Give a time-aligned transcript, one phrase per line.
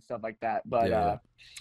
[0.00, 0.62] and stuff like that.
[0.68, 1.18] But Yeah, uh,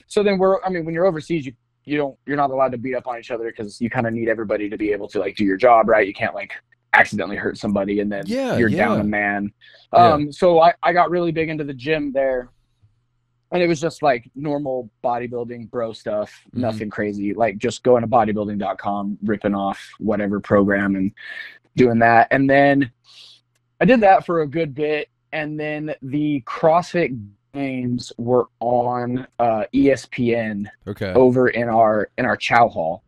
[0.08, 1.54] so then we're, I mean, when you're overseas, you
[1.86, 4.14] you don't you're not allowed to beat up on each other because you kind of
[4.14, 6.06] need everybody to be able to like do your job, right?
[6.08, 6.54] You can't like
[6.94, 9.02] accidentally hurt somebody and then Yeah, you're down yeah.
[9.02, 9.52] a man.
[9.94, 10.14] Yeah.
[10.14, 12.50] Um, so I I got really big into the gym there.
[13.52, 16.60] And it was just like normal bodybuilding bro stuff, Mhm.
[16.60, 17.34] nothing crazy.
[17.34, 21.12] Like just going to bodybuilding.com, ripping off whatever program and
[21.76, 22.28] doing that.
[22.30, 22.92] And then
[23.82, 25.10] I did that for a good bit.
[25.32, 27.18] And then the CrossFit
[27.54, 31.14] games were on uh, ESPN Okay.
[31.14, 33.04] over in our in our chow hall.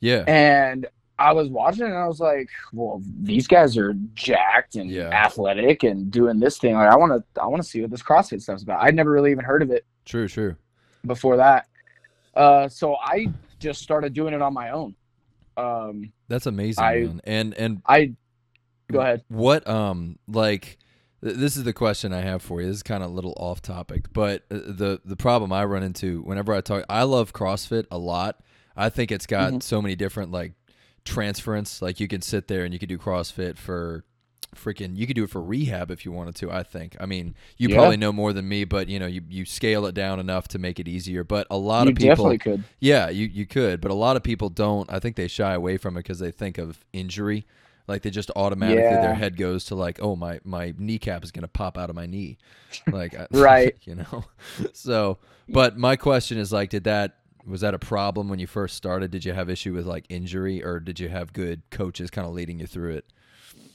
[0.00, 0.24] Yeah.
[0.26, 0.86] And
[1.18, 5.08] I was watching it and I was like, well, these guys are jacked and Yeah.
[5.08, 6.74] athletic and doing this thing.
[6.74, 8.82] Like I want to I want to see what this CrossFit stuff's about.
[8.82, 10.28] I'd never really even heard of it True.
[10.28, 10.56] True.
[11.06, 11.68] before that.
[12.34, 14.94] Uh, so I just started doing it on my own.
[15.56, 17.20] Um, That's amazing, I- man.
[17.24, 18.12] And and I
[18.92, 19.24] go ahead.
[19.28, 20.76] What um like
[21.20, 22.66] this is the question I have for you.
[22.68, 25.82] This is kind of a little off topic, but uh, the the problem I run
[25.82, 28.40] into whenever I talk I love CrossFit a lot.
[28.76, 29.62] I think it's got Mhm.
[29.62, 30.52] so many different like
[31.04, 31.80] transference.
[31.80, 34.04] Like you can sit there and you can do CrossFit for
[34.54, 36.96] freaking you could do it for rehab if you wanted to, I think.
[36.98, 37.76] I mean, you Yeah.
[37.76, 40.58] probably know more than me, but you know, you you scale it down enough to
[40.58, 41.24] make it easier.
[41.24, 42.64] But a lot You of people definitely could.
[42.80, 44.90] yeah, you you could, but a lot of people don't.
[44.90, 47.46] I think they shy away from it because they think of injury.
[47.88, 49.00] Like they just automatically Yeah.
[49.00, 52.06] their head goes to like, oh my my kneecap is gonna pop out of my
[52.06, 52.38] knee,
[52.90, 53.76] like uh, Right.
[53.84, 54.24] you know.
[54.72, 58.74] So, but my question is like, did that was that a problem when you first
[58.76, 59.10] started?
[59.12, 62.34] Did you have issue with like injury, or did you have good coaches kind of
[62.34, 63.04] leading you through it?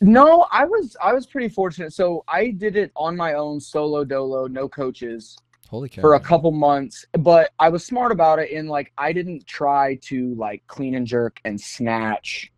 [0.01, 1.93] No, I was I was pretty fortunate.
[1.93, 5.37] So I did it on my own, solo dolo, no coaches.
[5.69, 6.01] Holy cow!
[6.01, 9.95] for a couple months but i was smart about it in like i didn't try
[10.01, 12.51] to like clean and jerk and snatch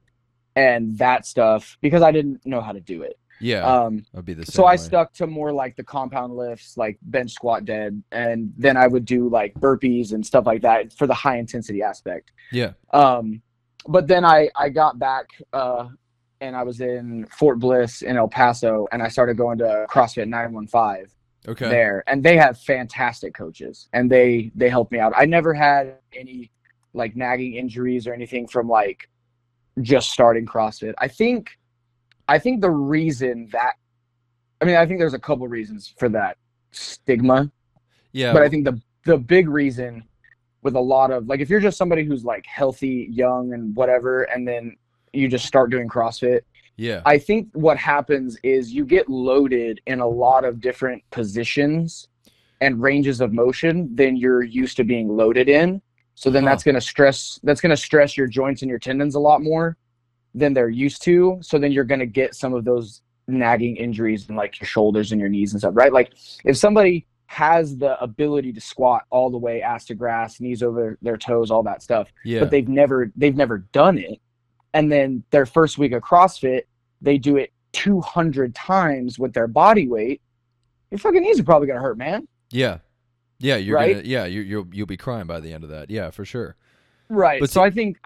[0.55, 4.33] and that stuff because i didn't know how to do it yeah, um I'd be
[4.33, 4.53] the same.
[4.53, 4.77] so i way.
[4.77, 9.05] stuck to more like the compound lifts like bench squat dead and then i would
[9.05, 13.41] do like burpees and stuff like that for the high intensity aspect Yeah, um
[13.87, 15.89] but then i i got back uh
[16.41, 20.27] and i was in fort bliss in el paso and i started going to crossfit
[20.27, 21.07] 915
[21.47, 25.53] okay, there and they have fantastic coaches and they they helped me out i never
[25.53, 26.51] had any
[26.93, 29.09] like nagging injuries or anything from like
[29.81, 30.93] just starting crossfit.
[30.99, 31.57] I think
[32.27, 33.73] i think the reason that
[34.61, 36.37] i mean i think there's a couple reasons for that
[36.71, 37.51] stigma
[38.11, 40.03] yeah, but i think the the big reason
[40.61, 44.23] with a lot of like if you're just somebody who's like healthy young and whatever
[44.23, 44.75] and then
[45.11, 46.41] you just start doing crossfit
[46.75, 52.07] yeah, I think what happens is you get loaded in a lot of different positions
[52.61, 55.83] and ranges of motion than you're used to being loaded in.
[56.15, 56.49] So then Huh.
[56.49, 59.41] that's going to stress that's going to stress your joints and your tendons a lot
[59.41, 59.77] more
[60.35, 61.39] than they're used to.
[61.41, 65.11] So then you're going to get some of those nagging injuries in like your shoulders
[65.11, 65.93] and your knees and stuff, right?
[65.93, 66.13] Like
[66.43, 70.97] if somebody has the ability to squat all the way ass to grass, knees over
[71.01, 74.19] their toes, all that stuff, yeah, but they've never they've never done it
[74.73, 76.63] and then their first week of crossfit
[77.01, 80.21] they do it 200 times with their body weight
[80.91, 82.77] your fucking knees are probably gonna hurt man yeah,
[83.43, 83.57] yeah.
[83.57, 83.95] You're Right?
[83.97, 85.89] gonna, yeah, you, you'll you'll be crying by the end of that.
[85.91, 86.55] Yeah, for sure.
[87.09, 87.97] right But so see- i think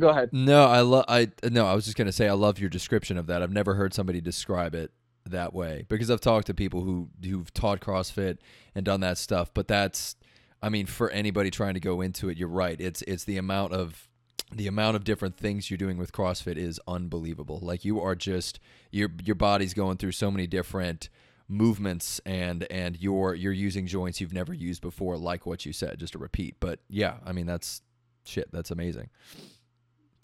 [0.00, 1.04] go ahead No, I love.
[1.08, 3.42] I no, I was just gonna say I love your description of that.
[3.42, 4.90] I've never heard somebody describe it
[5.26, 8.38] that way because I've talked to people who who've taught CrossFit
[8.74, 9.50] and done that stuff.
[9.52, 10.16] But that's,
[10.62, 12.80] I mean, for anybody trying to go into it, you're right.
[12.80, 14.08] It's it's the amount of
[14.50, 17.58] the amount of different things you're doing with CrossFit is unbelievable.
[17.60, 18.58] Like you are just
[18.90, 21.10] your your body's going through so many different
[21.48, 25.98] movements and and you're you're using joints you've never used before like what you said
[25.98, 27.80] just to repeat but yeah i mean that's
[28.26, 29.08] shit that's amazing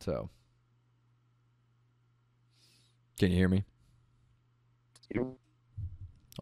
[0.00, 0.28] so,
[3.18, 3.64] can you hear me?
[5.14, 5.26] Hold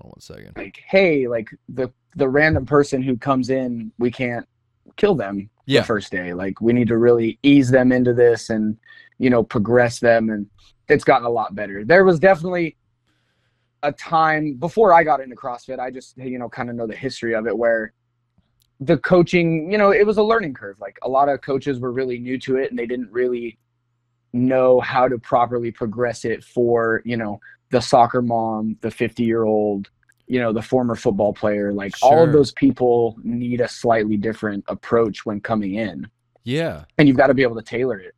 [0.01, 0.53] on one second.
[0.57, 4.49] like hey like the the random person who comes in we can't
[4.97, 5.81] kill them Yeah.
[5.83, 8.77] the first day like we need to really ease them into this and
[9.19, 10.47] you know progress them and
[10.89, 12.77] it's gotten a lot better there was definitely
[13.83, 16.97] a time before i got into crossfit i just you know kind of know the
[16.97, 17.93] history of it where
[18.83, 20.79] the coaching you know it was a learning curve.
[20.81, 23.59] Like a lot of coaches were really new to it and they didn't really
[24.33, 27.39] know how to properly progress it for you know
[27.71, 29.89] the soccer mom the 50 year old
[30.27, 31.73] you know the former football player.
[31.73, 36.09] Like all of those people need a slightly different approach when coming in.
[36.45, 36.85] Yeah.
[36.99, 38.17] and you've got to be able to tailor it.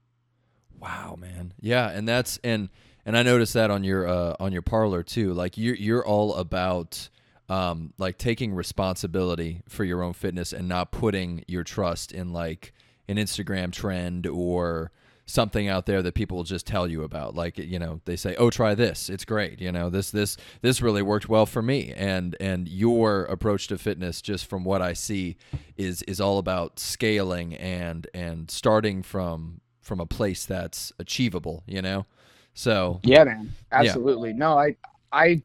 [0.81, 1.53] Wow, man.
[1.61, 2.71] Yeah, and that's and
[3.07, 5.33] and I noticed that on your uh on your parlor too.
[5.35, 7.09] Like you're you're all about
[7.49, 12.73] um like taking responsibility for your own fitness and not putting your trust in like
[13.09, 14.91] an Instagram trend or
[15.27, 17.35] something out there that people will just tell you about.
[17.35, 19.11] Like you know they say oh try this.
[19.11, 19.61] It's great.
[19.61, 21.93] You know this this this really worked well for me.
[21.95, 25.37] And and your approach to fitness just from what i see
[25.77, 31.83] is is all about scaling and and starting from from a place that's achievable you
[31.83, 32.07] know
[32.55, 34.75] so yeah man absolutely no i
[35.13, 35.43] i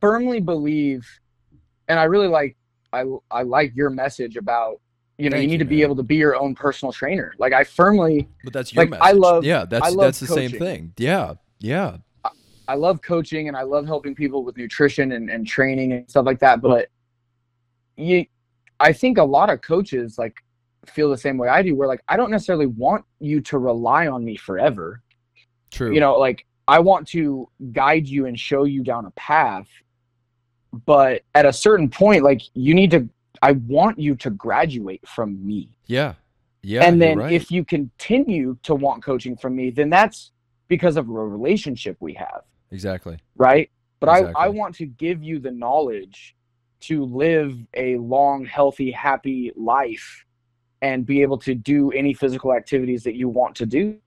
[0.00, 1.06] firmly believe
[1.88, 2.56] and i really like
[2.92, 4.80] i i like your message about
[5.18, 5.84] you know Thank you need you, to be man.
[5.84, 9.06] able to be your own personal trainer like i firmly but that's your Like, message
[9.06, 11.98] I love- yeah that's love that's the same thing yeah yeah
[12.68, 16.26] I love coaching and I love helping people with nutrition and, and training and stuff
[16.26, 16.60] like that.
[16.60, 16.88] But
[17.96, 18.26] you,
[18.80, 20.34] I think a lot of coaches like
[20.84, 21.76] feel the same way I do.
[21.76, 25.00] Where like I don't necessarily want you to rely on me forever.
[25.76, 29.68] True You know, like I want to guide you and show you down a path.
[30.84, 33.08] But at a certain point, like you need to.
[33.42, 36.14] I want you to graduate from me yeah
[36.62, 37.32] yeah and then right.
[37.32, 40.32] if you continue to want coaching from me then that's
[40.68, 45.38] because of a relationship we have exactly right but I, I want to give you
[45.38, 46.36] the knowledge
[46.80, 50.24] to live a long healthy happy life
[50.82, 53.98] and be able to do any physical activities that you want to do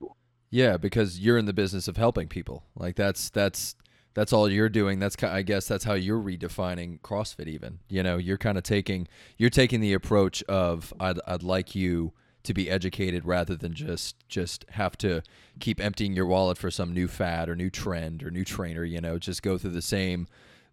[0.50, 2.64] Yeah, because you're in the business of helping people.
[2.74, 3.76] Like that's that's
[4.14, 4.98] that's all you're doing.
[4.98, 7.46] That's I guess that's how you're redefining CrossFit.
[7.46, 9.06] Even you know you're kind of taking
[9.36, 12.12] you're taking the approach of I'd I'd like you
[12.42, 15.22] to be educated rather than just just have to
[15.60, 18.82] keep emptying your wallet for some new fad or new trend or new trainer.
[18.84, 20.26] You know, just go through the same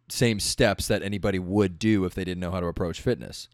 [0.09, 3.49] same steps that anybody would do if they didn't know how to approach fitness.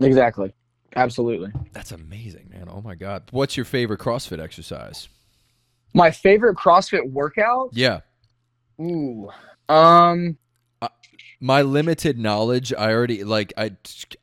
[0.00, 0.52] exactly
[0.96, 2.68] absolutely That's amazing, man.
[2.68, 3.24] Oh my god.
[3.30, 5.08] What's your favorite CrossFit exercise?
[5.94, 7.70] My favorite crossfit workout?
[7.72, 8.00] Yeah.
[8.80, 9.30] ooh.
[9.68, 10.38] Um
[11.40, 13.70] my limited knowledge i already like i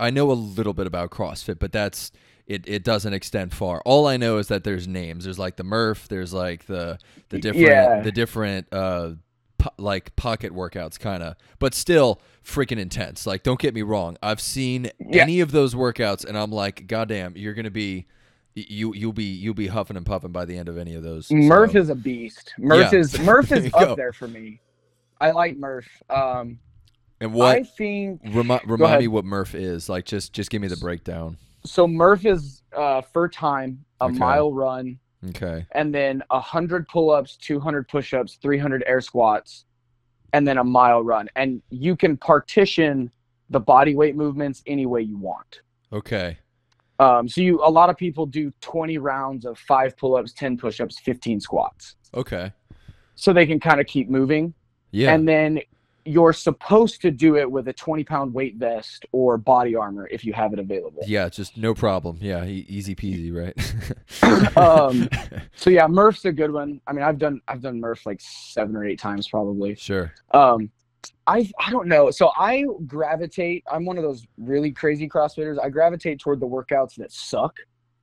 [0.01, 2.11] i know a little bit about crossfit but that's
[2.45, 3.81] it, it doesn't extend far.
[3.85, 5.23] All i know is that there's names.
[5.23, 8.01] There's like the murph there's like the the different Yeah.
[8.01, 9.11] the different uh
[9.57, 13.25] po- like pocket workouts kind of but still freaking intense.
[13.25, 14.17] Like don't get me wrong.
[14.21, 15.23] I've seen Yeah.
[15.23, 18.05] any of those workouts and i'm like goddamn you're gonna be
[18.55, 21.29] you you'll be you'll be huffing and puffing by the end of any of those
[21.31, 22.53] Murph is a beast.
[22.57, 22.99] Murph Yeah.
[22.99, 24.61] is Murph is up there for me.
[25.19, 25.87] I like Murph.
[26.09, 26.59] Um,
[27.21, 30.67] and what I think remi- remind me what murph is like just just give me
[30.67, 31.87] the breakdown so.
[31.87, 34.17] Murph is uh, for time a Okay.
[34.17, 34.99] mile run,
[35.29, 39.65] okay and then hundred pull-ups, two hundred push-ups, three hundred air squats,
[40.33, 41.27] and then a mile run.
[41.37, 43.09] And you can partition
[43.49, 45.61] the body weight movements any way you want.
[45.93, 46.37] okay
[46.99, 50.99] Um, so you a lot of people do twenty rounds of five pull-ups, ten push-ups,
[50.99, 52.51] fifteen squats, Okay.
[53.15, 54.53] so they can kind of keep moving.
[54.91, 55.13] Yeah.
[55.13, 55.59] and then
[56.05, 60.23] you're supposed to do it with a 20 pound weight vest or body armor if
[60.23, 62.17] you have it available yeah, just no problem.
[62.21, 63.55] Yeah, easy peasy, right?
[64.57, 65.09] Um,
[65.55, 68.73] so yeah murph's a good one i mean i've done i've done murph like seven
[68.75, 70.13] or eight times probably sure.
[70.31, 70.69] um
[71.27, 75.69] i i don't know so i gravitate i'm one of those really crazy crossfitters i
[75.69, 77.55] gravitate toward the workouts that suck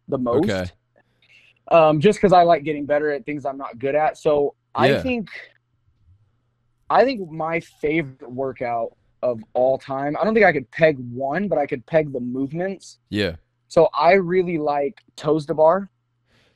[0.08, 0.64] the most Okay.
[1.70, 5.00] um just because i like getting better at things i'm not good at so i
[5.00, 5.28] think
[6.90, 11.48] i think my favorite workout of all time i don't think i could peg one
[11.48, 13.36] but i could peg the movements Yeah.
[13.68, 15.88] so i really like toes to bar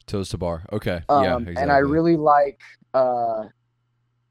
[0.06, 0.64] Toes to bar.
[0.72, 1.00] Okay.
[1.08, 1.36] um, yeah.
[1.36, 1.62] Exactly.
[1.62, 2.60] and i really like
[2.94, 3.44] uh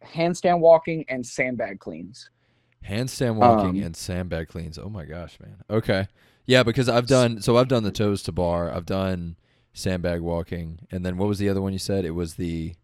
[0.06, 2.30] handstand walking and sandbag cleans
[2.88, 4.78] handstand walking um, and sandbag cleans.
[4.78, 5.56] Oh my gosh, man.
[5.72, 6.08] Okay.
[6.46, 8.72] Yeah, because I've done so I've done the toes to bar.
[8.72, 9.38] I've done
[9.74, 12.06] sandbag walking, and then what was the other one you said?
[12.06, 12.76] It was the,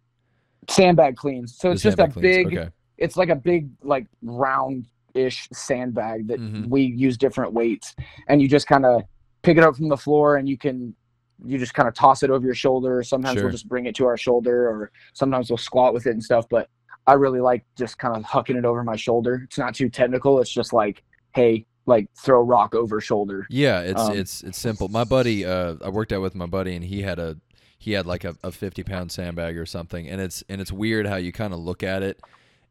[0.69, 2.21] sandbag cleans so it's just a cleans.
[2.21, 2.69] big Okay.
[2.97, 6.67] it's like a big like round ish sandbag that Mhm.
[6.69, 7.95] we use different weights
[8.27, 9.01] and you just kind of
[9.41, 10.95] pick it up from the floor and you can
[11.43, 13.43] you just kind of toss it over your shoulder sometimes Sure.
[13.45, 16.45] we'll just bring it to our shoulder or sometimes we'll squat with it and stuff
[16.49, 16.69] but
[17.07, 19.41] i really like just kind of hucking it over my shoulder.
[19.45, 20.39] It's not too technical.
[20.39, 21.03] It's just like
[21.33, 23.47] hey like throw rock over shoulder.
[23.49, 24.87] Yeah, it's Um, it's it's simple.
[24.87, 27.37] My buddy, uh, I worked out with my buddy, and he had a
[27.77, 31.07] he had like a, a fifty pound sandbag or something, and it's and it's weird
[31.07, 32.21] how you kind of look at it,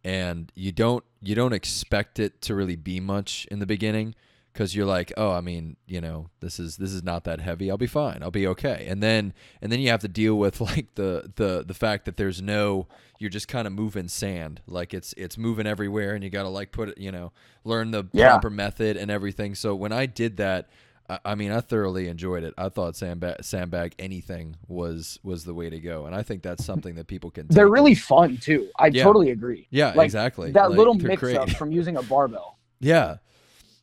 [0.05, 4.15] and you don't you don't expect it to really be much in the beginning,
[4.53, 7.71] because you're like, oh, I mean, you know, this is this is not that heavy.
[7.71, 8.19] I'll be fine.
[8.23, 8.87] I'll be okay.
[8.89, 12.17] And then and then you have to deal with like the the the fact that
[12.17, 12.87] there's no
[13.19, 16.49] you're just kind of moving sand, like it's it's moving everywhere, and you got to
[16.49, 17.33] like put it, you know,
[17.65, 18.31] learn the Yeah.
[18.31, 19.55] proper method and everything.
[19.55, 20.69] So when I did that.
[21.09, 22.55] I- I mean, I thoroughly enjoyed it.
[22.57, 26.65] I thought sandbag, sandbag anything was was the way to go, and I think that's
[26.65, 27.49] something that people can.
[27.49, 29.03] they're really fun too i Yeah.
[29.03, 30.53] totally agree yeah, like, exactly.
[30.53, 31.37] that Like, little mix great.
[31.37, 33.17] up from using a barbell Yeah,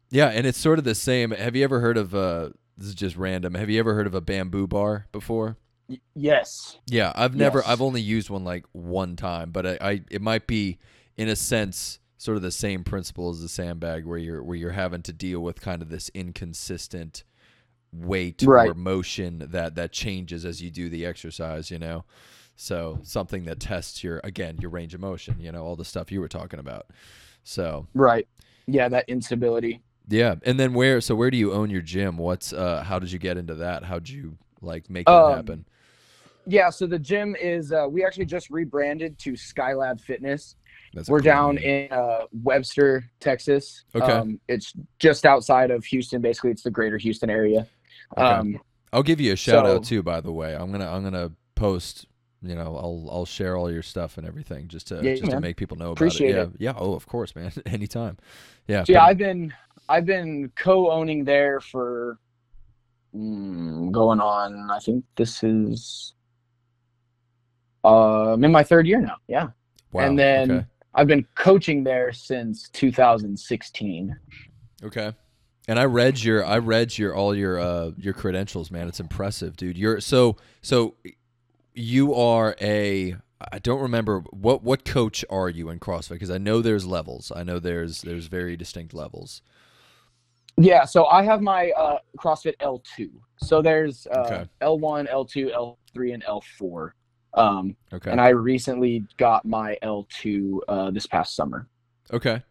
[0.09, 1.31] yeah, and it's sort of the same.
[1.31, 2.49] Have you ever heard of uh?
[2.77, 3.55] This is just random.
[3.55, 5.57] Have you ever heard of a bamboo bar before?
[5.89, 6.77] Y- yes.
[6.85, 7.59] Yeah, I've never.
[7.59, 7.67] Yes.
[7.67, 10.77] I've only used one like one time, but I, I it might be
[11.15, 14.71] in a sense sort of the same principle as the sandbag, where you're where you're
[14.71, 17.23] having to deal with kind of this inconsistent
[17.91, 21.71] weight or motion that that changes as you do the exercise.
[21.71, 22.05] You know,
[22.55, 25.37] so something that tests your again your range of motion.
[25.39, 26.87] You know, all the stuff you were talking about.
[27.43, 28.27] So Right.
[28.67, 29.81] Yeah, that instability.
[30.07, 31.01] Yeah, and then where?
[31.01, 32.17] So where do you own your gym?
[32.17, 32.83] What's uh?
[32.85, 33.83] How did you get into that?
[33.83, 35.65] How'd you like make that Um, happen?
[36.49, 40.55] Yeah, so the gym is uh, we actually just rebranded to Skylab Fitness.
[40.93, 41.87] That's We're cool down name.
[41.87, 43.83] in uh, Webster, Texas.
[43.93, 44.09] Okay.
[44.11, 46.21] Um, it's just outside of Houston.
[46.21, 47.67] Basically, it's the greater Houston area.
[48.17, 48.25] Okay.
[48.25, 48.61] Um,
[48.93, 50.01] I'll give you a shout out too.
[50.01, 52.05] By the way, I'm gonna I'm gonna post.
[52.41, 55.41] You know, I'll I'll share all your stuff and everything just to Yeah, just to
[55.41, 56.35] make people know about Appreciate it.
[56.35, 56.49] Yeah, it.
[56.59, 56.73] yeah.
[56.77, 57.51] Oh, of course, man.
[57.65, 58.17] Anytime.
[58.67, 58.83] Yeah.
[58.85, 59.53] so yeah, I've been
[59.89, 62.19] I've been co-owning there for
[63.15, 64.69] mm, going on.
[64.69, 66.13] I think this is
[67.83, 69.17] uh, I'm in my third year now.
[69.27, 69.49] Yeah,
[69.91, 70.65] wow, and then okay.
[70.93, 74.17] I've been coaching there since 2016.
[74.83, 75.13] Okay.
[75.67, 78.87] And I read your I read your all your uh your credentials, man.
[78.87, 79.77] It's impressive, dude.
[79.77, 80.95] You're so so
[81.73, 83.17] you are a
[83.51, 87.31] I don't remember what what coach are you in CrossFit because I know there's levels.
[87.35, 89.41] I know there's there's very distinct levels.
[90.57, 93.09] Yeah, so I have my uh, CrossFit L2.
[93.37, 94.45] So there's uh, Okay.
[94.61, 95.53] L1, L2,
[95.95, 96.91] L3, and L4.
[97.35, 98.09] Um, Okay.
[98.11, 101.67] And I recently got my L2 uh, this past summer.
[102.11, 102.41] Okay.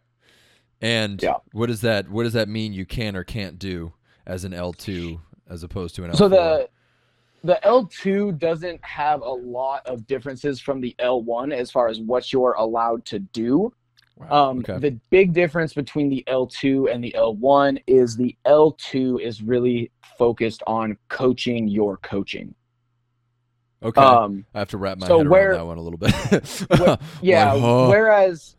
[0.81, 1.35] And Yeah.
[1.51, 3.91] what does that what does that mean you can or can't do
[4.25, 6.17] as an L2 as opposed to an L4?
[6.17, 6.69] So the
[7.43, 12.31] the L2 doesn't have a lot of differences from the L1 as far as what
[12.31, 13.73] you're allowed to do.
[14.19, 14.79] Wow, Um, okay.
[14.79, 20.63] The big difference between the L2 and the L1 is the L2 is really focused
[20.67, 22.55] on coaching your coaching.
[23.83, 24.01] okay.
[24.01, 26.13] Um, I have to wrap my so head where- around that one a little bit.
[26.79, 27.51] Wh- yeah.
[27.53, 27.87] Like, huh?
[27.89, 28.55] Whereas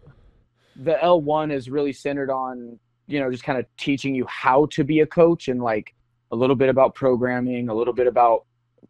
[0.76, 4.84] the L1 is really centered on, you know, just kind of teaching you how to
[4.84, 5.92] be a coach and like
[6.30, 8.44] a little bit about programming, a little bit about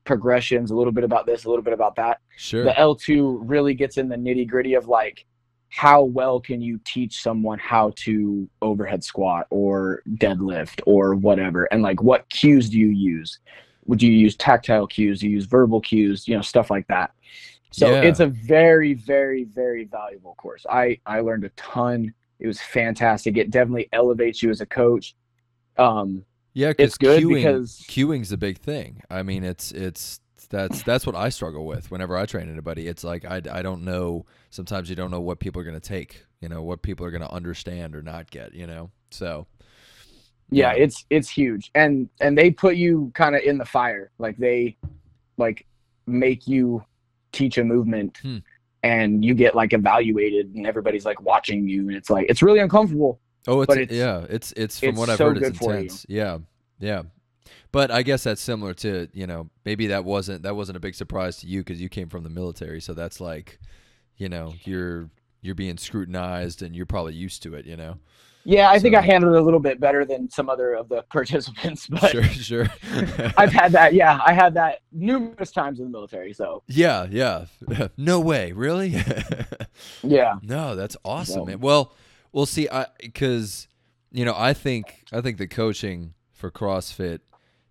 [0.05, 2.19] progressions, a little bit about this, a little bit about that.
[2.37, 2.65] Sure.
[2.65, 5.25] The L2 really gets in the nitty gritty of like,
[5.71, 11.65] how well can you teach someone how to overhead squat or deadlift or whatever?
[11.67, 13.39] And like, what cues do you use?
[13.87, 15.21] Would you use tactile cues?
[15.21, 16.27] Do you use verbal cues?
[16.29, 17.13] You know, stuff like that.
[17.71, 18.03] So Yeah.
[18.03, 20.65] it's a very, very, very valuable course.
[20.71, 22.15] I I learned a ton.
[22.41, 23.37] It was fantastic.
[23.37, 25.15] It definitely elevates you as a coach.
[25.77, 29.03] Um, Yeah, it's good cueing, because cueing's the big thing.
[29.11, 30.21] I mean, it's it's
[30.51, 32.87] that's that's what I struggle with whenever I train anybody.
[32.89, 34.27] It's like I, I don't know.
[34.51, 36.25] Sometimes you don't know what people are going to take.
[36.41, 38.55] You know what people are going to understand or not get.
[38.55, 39.47] You know, so
[40.51, 40.85] yeah, Yeah.
[40.85, 44.11] it's it's huge, and and they put you kind of in the fire.
[44.19, 44.77] Like they
[45.37, 45.67] like
[46.07, 46.83] make you
[47.33, 48.39] teach a movement, Hmm.
[48.83, 52.61] and you get like evaluated, and everybody's like watching you, and it's like it's really
[52.61, 53.21] uncomfortable.
[53.47, 55.57] oh, it's, But it's- yeah, it's it's from it's what I've so heard, it's good
[55.59, 55.79] for you.
[55.81, 56.07] intense.
[56.09, 56.39] Yeah,
[56.79, 57.03] yeah.
[57.71, 60.95] But I guess that's similar to you know maybe that wasn't that wasn't a big
[60.95, 63.59] surprise to you because you came from the military, so that's like
[64.17, 65.11] you know you're
[65.43, 67.67] you're being scrutinized and you're probably used to it.
[67.67, 67.97] You know.
[68.45, 71.03] Yeah, I think I handled it a little bit better than some other of the
[71.11, 72.67] participants, but sure, sure.
[73.37, 73.93] I've had that.
[73.93, 76.33] Yeah, I had that numerous times in the military.
[76.33, 77.47] So Yeah, yeah.
[77.99, 78.97] no way, really?
[80.03, 81.61] yeah, no, that's awesome, So- man.
[81.61, 81.93] Well,
[82.33, 82.69] we'll see.
[82.71, 83.69] I because
[84.13, 87.19] you know, I think I think the coaching for CrossFit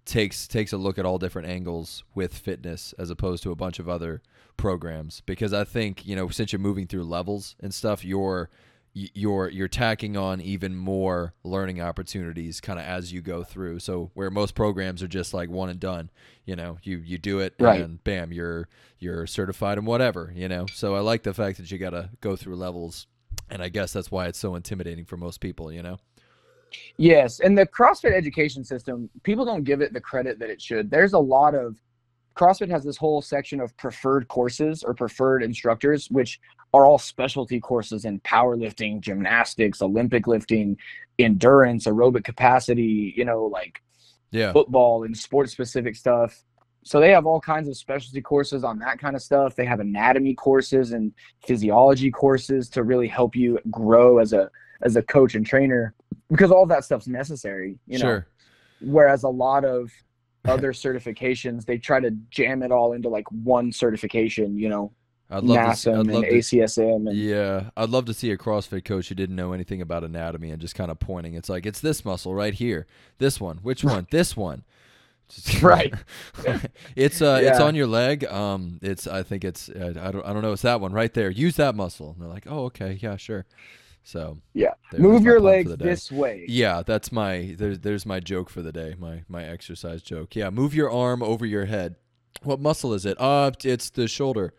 [0.07, 3.77] takes takes a look at all different angles with fitness as opposed to a bunch
[3.77, 4.21] of other
[4.57, 8.49] programs because I think you know since you're moving through levels and stuff, you're
[8.93, 13.77] you're you're tacking on even more learning opportunities kind of as you go through.
[13.79, 16.09] So where most programs are just like one and done,
[16.45, 17.81] you know, you you do it Right.
[17.81, 20.65] and bam, you're you're certified and whatever, you know.
[20.73, 23.05] So I like the fact that you got to go through levels,
[23.51, 25.97] and I guess that's why it's so intimidating for most people, you know.
[26.97, 30.89] Yes, and the CrossFit education system, people don't give it the credit that it should.
[30.89, 31.75] There's a lot of
[32.35, 36.39] CrossFit has this whole section of preferred courses or preferred instructors, which
[36.73, 40.77] are all specialty courses in powerlifting, gymnastics, Olympic lifting,
[41.17, 43.81] endurance, aerobic capacity, you know, like
[44.31, 44.51] Yeah.
[44.51, 46.43] football and sports specific stuff.
[46.83, 49.55] So they have all kinds of specialty courses on that kind of stuff.
[49.55, 51.13] They have anatomy courses and
[51.45, 54.49] physiology courses to really help you grow as a
[54.83, 55.95] as a coach and trainer
[56.29, 58.05] because all that stuff's necessary, you know.
[58.05, 58.27] sure.
[58.81, 59.91] Whereas a lot of
[60.45, 64.91] other certifications, they try to jam it all into like one certification, you know,
[65.29, 65.75] I'd love to.
[65.75, 68.85] See, I'd NASM and love to ACSM and Yeah, I'd love to see a CrossFit
[68.85, 71.33] coach who didn't know anything about anatomy and just kind of pointing.
[71.33, 74.63] It's like it's this muscle right here, this one, which one, this one.
[75.29, 75.93] Just- Right.
[76.95, 78.23] it's uh it's on your leg.
[78.25, 81.13] Um it's I think it's uh, I don't I don't know it's that one right
[81.13, 81.29] there.
[81.29, 82.11] Use that muscle.
[82.11, 82.97] And they're like, "Oh, okay.
[83.01, 83.45] Yeah, sure."
[84.07, 84.71] So, Yeah.
[84.97, 86.45] Move your legs this way.
[86.47, 88.95] Yeah, that's my there's there's my joke for the day.
[88.97, 90.33] My my exercise joke.
[90.33, 91.97] Yeah, move your arm over your head.
[92.43, 93.19] What muscle is it?
[93.19, 94.53] Uh it's the shoulder.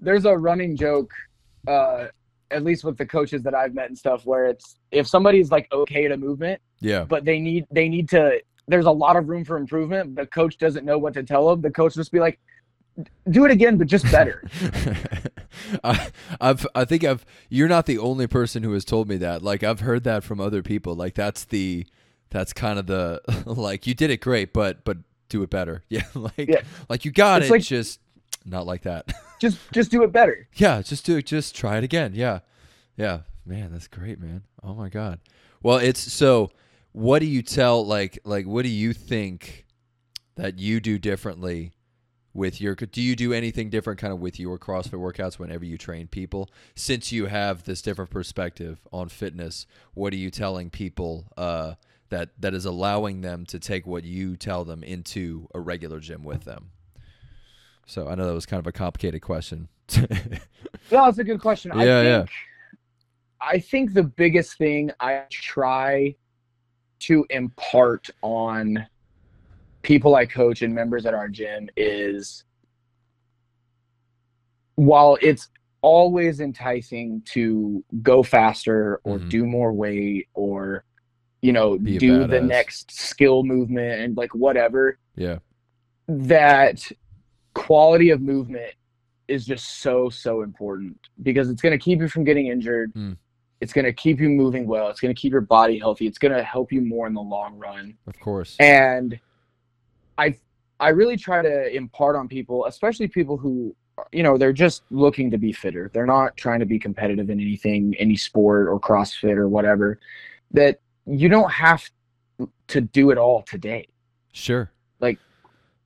[0.00, 1.12] There's a running joke,
[1.68, 2.08] uh,
[2.50, 5.68] at least with the coaches that I've met and stuff, where it's if somebody's like
[5.70, 7.04] okay to movement, Yeah.
[7.04, 8.42] but they need they need to.
[8.66, 10.16] There's a lot of room for improvement.
[10.16, 11.60] The coach doesn't know what to tell them.
[11.60, 12.40] The coach just be like,
[13.30, 14.42] "Do it again, but just better."
[15.84, 19.42] I, I've I think I've you're not the only person who has told me that.
[19.42, 20.94] Like I've heard that from other people.
[20.94, 21.86] Like that's the
[22.30, 25.82] that's kind of the like you did it great, but but do it better.
[25.88, 26.62] Yeah, like Yeah.
[26.88, 28.00] like you got It's it, like- just
[28.44, 29.12] not like that.
[29.40, 30.48] just just do it better.
[30.54, 31.26] yeah, just do it.
[31.26, 32.12] Just try it again.
[32.14, 32.40] Yeah,
[32.96, 34.42] yeah, man, that's great, man.
[34.62, 35.20] Oh my god.
[35.62, 36.50] Well, it's so.
[36.94, 39.64] What do you tell like like what do you think
[40.36, 41.72] that you do differently
[42.34, 45.76] with your do you do anything different kind of with your CrossFit workouts whenever you
[45.76, 51.26] train people since you have this different perspective on fitness what are you telling people
[51.36, 51.74] uh,
[52.08, 56.24] that that is allowing them to take what you tell them into a regular gym
[56.24, 56.70] with them
[57.84, 59.68] so I know that was kind of a complicated question
[60.90, 61.72] No, that's a good question.
[61.72, 62.24] I Yeah, yeah.
[63.40, 66.14] I think the biggest thing I try
[67.00, 68.86] to impart on
[69.82, 72.44] people I coach and members at our gym is
[74.76, 75.48] while it's
[75.82, 79.28] always enticing to go faster or Mhm.
[79.28, 80.84] do more weight or
[81.40, 85.38] you know do the next skill movement and like whatever yeah.
[86.06, 86.90] that
[87.54, 88.72] quality of movement
[89.26, 92.92] is just so so important because it's going to keep you from getting injured.
[92.94, 93.16] Mm.
[93.60, 94.88] it's going to keep you moving well.
[94.88, 96.06] It's going to keep your body healthy.
[96.08, 97.96] It's going to help you more in the long run.
[98.08, 98.56] Of course.
[98.58, 99.20] And
[100.22, 100.34] i
[100.80, 103.74] i really try to impart on people especially people who
[104.10, 107.38] you know they're just looking to be fitter they're not trying to be competitive in
[107.40, 109.98] anything any sport or crossfit or whatever
[110.50, 111.82] that you don't have
[112.68, 113.86] to do it all today
[114.32, 115.18] sure Like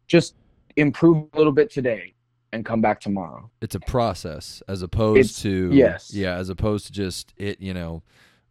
[0.07, 0.35] just
[0.77, 2.13] improve a little bit today
[2.53, 3.51] and come back tomorrow.
[3.61, 6.15] it's a process as opposed It's- to yes.
[6.15, 8.03] yeah as opposed to just it you know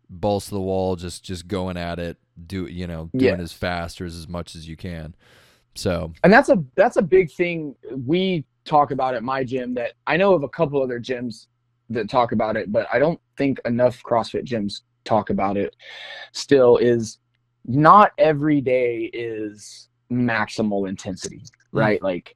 [0.10, 3.40] balls to the wall just just going at it do you know doing Yes.
[3.40, 5.16] as fast or as, as much as you can
[5.76, 9.94] so And that's a that's a big thing we talk about at my gym that
[10.08, 11.48] I know of a couple other gyms
[11.90, 15.76] that talk about it, but I don't think enough CrossFit gyms talk about it
[16.32, 17.20] still is
[17.66, 21.80] not every day is maximal intensity, mm.
[21.80, 22.02] right?
[22.02, 22.36] Like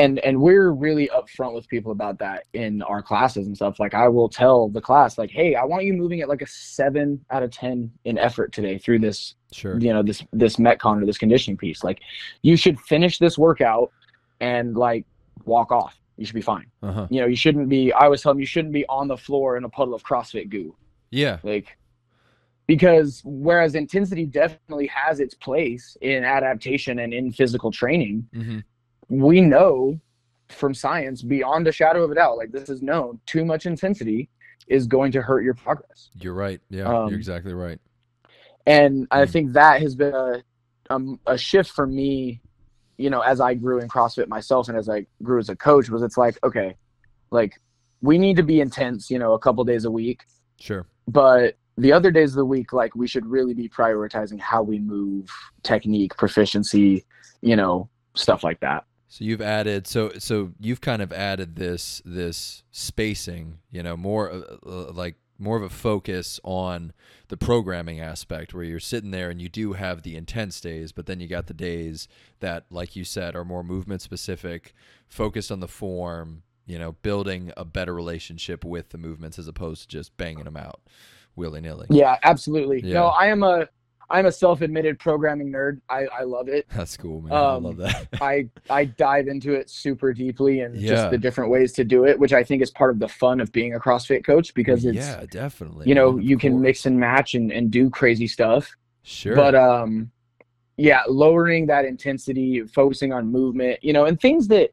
[0.00, 3.78] and and we're really upfront with people about that in our classes and stuff.
[3.78, 6.46] Like I will tell the class like, "Hey, I want you moving at like a
[6.46, 9.78] 7 out of 10 in effort today through this sure.
[9.78, 11.84] you know this this metcon or this conditioning piece.
[11.84, 12.00] Like
[12.42, 13.92] you should finish this workout
[14.40, 15.04] and like
[15.44, 16.00] walk off.
[16.16, 16.66] You should be fine.
[16.82, 17.06] Uh-huh.
[17.10, 19.56] You know you shouldn't be i was telling them you shouldn't be on the floor
[19.56, 20.74] in a puddle of crossfit goo.
[21.10, 21.38] Yeah.
[21.42, 21.76] Like
[22.66, 28.60] because whereas intensity definitely has its place in adaptation and in physical training hmm
[29.10, 30.00] we know
[30.48, 34.28] from science beyond a shadow of a doubt like this is known too much intensity
[34.68, 37.78] is going to hurt your progress you're right yeah Um, you're exactly right
[38.66, 39.30] and I Mm.
[39.30, 40.42] think that has been a
[40.90, 42.40] um, a shift for me,
[42.98, 45.88] you know, as I grew in CrossFit myself and as I grew as a coach.
[45.88, 46.74] Was it's like okay,
[47.30, 47.60] like
[48.02, 50.24] we need to be intense, you know, a couple days a week,
[50.58, 54.62] sure but the other days of the week, like we should really be prioritizing how
[54.62, 55.30] we move,
[55.62, 57.04] technique, proficiency,
[57.40, 58.84] you know, stuff like that.
[59.10, 64.30] So you've added so so you've kind of added this this spacing, you know, more
[64.30, 66.92] uh, uh, like more of a focus on
[67.26, 71.06] the programming aspect where you're sitting there and you do have the intense days, but
[71.06, 72.06] then you got the days
[72.38, 74.74] that like you said are more movement specific,
[75.08, 79.82] focused on the form, you know, building a better relationship with the movements as opposed
[79.82, 80.82] to just banging them out
[81.34, 81.88] willy-nilly.
[81.90, 82.80] Yeah, absolutely.
[82.84, 82.94] Yeah.
[82.94, 83.68] No, I am a
[84.10, 85.80] I'm a self-admitted programming nerd.
[85.88, 86.66] I I love it.
[86.74, 87.32] That's cool, man.
[87.32, 88.08] Um, I love that.
[88.20, 90.88] I I dive into it super deeply and Yeah.
[90.90, 93.40] just the different ways to do it, which I think is part of the fun
[93.40, 95.88] of being a CrossFit coach because it's yeah, definitely.
[95.88, 96.62] you know man, you can course.
[96.62, 98.70] mix and match and, and do crazy stuff.
[99.02, 99.36] sure.
[99.36, 100.10] But um
[100.76, 104.70] yeah, lowering that intensity, focusing on movement, you know, and things that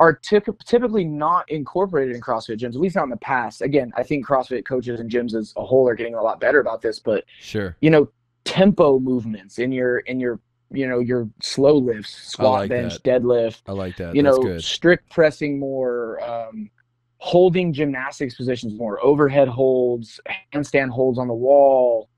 [0.00, 3.62] are typ- typically not incorporated in CrossFit gyms, at least not in the past.
[3.62, 6.60] Again, I think CrossFit coaches and gyms as a whole are getting a lot better
[6.60, 7.76] about this, but sure.
[7.80, 8.08] you know
[8.48, 13.22] tempo movements in your in your you know your slow lifts squat like bench that.
[13.22, 14.14] deadlift I like that.
[14.14, 14.64] you That's know good.
[14.64, 16.70] strict pressing more um
[17.18, 20.20] holding gymnastics positions more overhead holds
[20.54, 22.08] handstand holds on the wall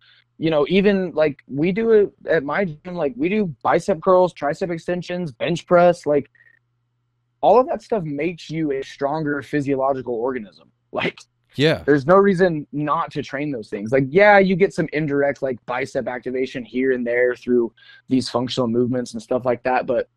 [0.40, 4.33] you know, even like we do it at my gym, like we do bicep curls,
[4.33, 6.31] tricep extensions, bench press, like
[7.43, 10.73] all of that stuff makes you a stronger physiological organism.
[10.93, 11.21] Like
[11.57, 11.83] Yeah.
[11.85, 13.93] there's no reason not to train those things.
[13.93, 17.73] Like, yeah, you get some indirect like bicep activation here and there through
[18.09, 20.09] these functional movements and stuff like that, but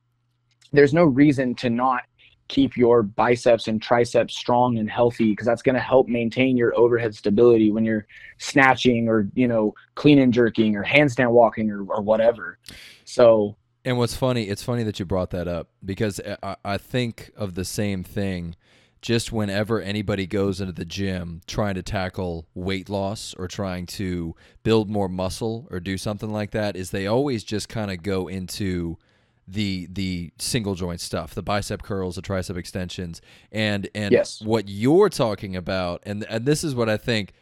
[0.71, 2.03] there's no reason to not
[2.49, 6.77] keep your biceps and triceps strong and healthy because that's going to help maintain your
[6.77, 8.05] overhead stability when you're
[8.37, 12.59] snatching or, you know, clean and jerking or handstand walking or, or whatever.
[13.05, 16.77] So, And what's funny, it's funny that you brought that up because uh, I, I
[16.77, 18.55] think of the same thing
[19.03, 24.33] just whenever anybody goes into the gym trying to tackle weight loss or trying to
[24.63, 28.27] build more muscle or do something like that is they always just kind of go
[28.29, 28.97] into
[29.45, 34.41] the the single joint stuff, the bicep curls, the tricep extensions, and and Yes.
[34.41, 37.33] what you're talking about, and and this is what I think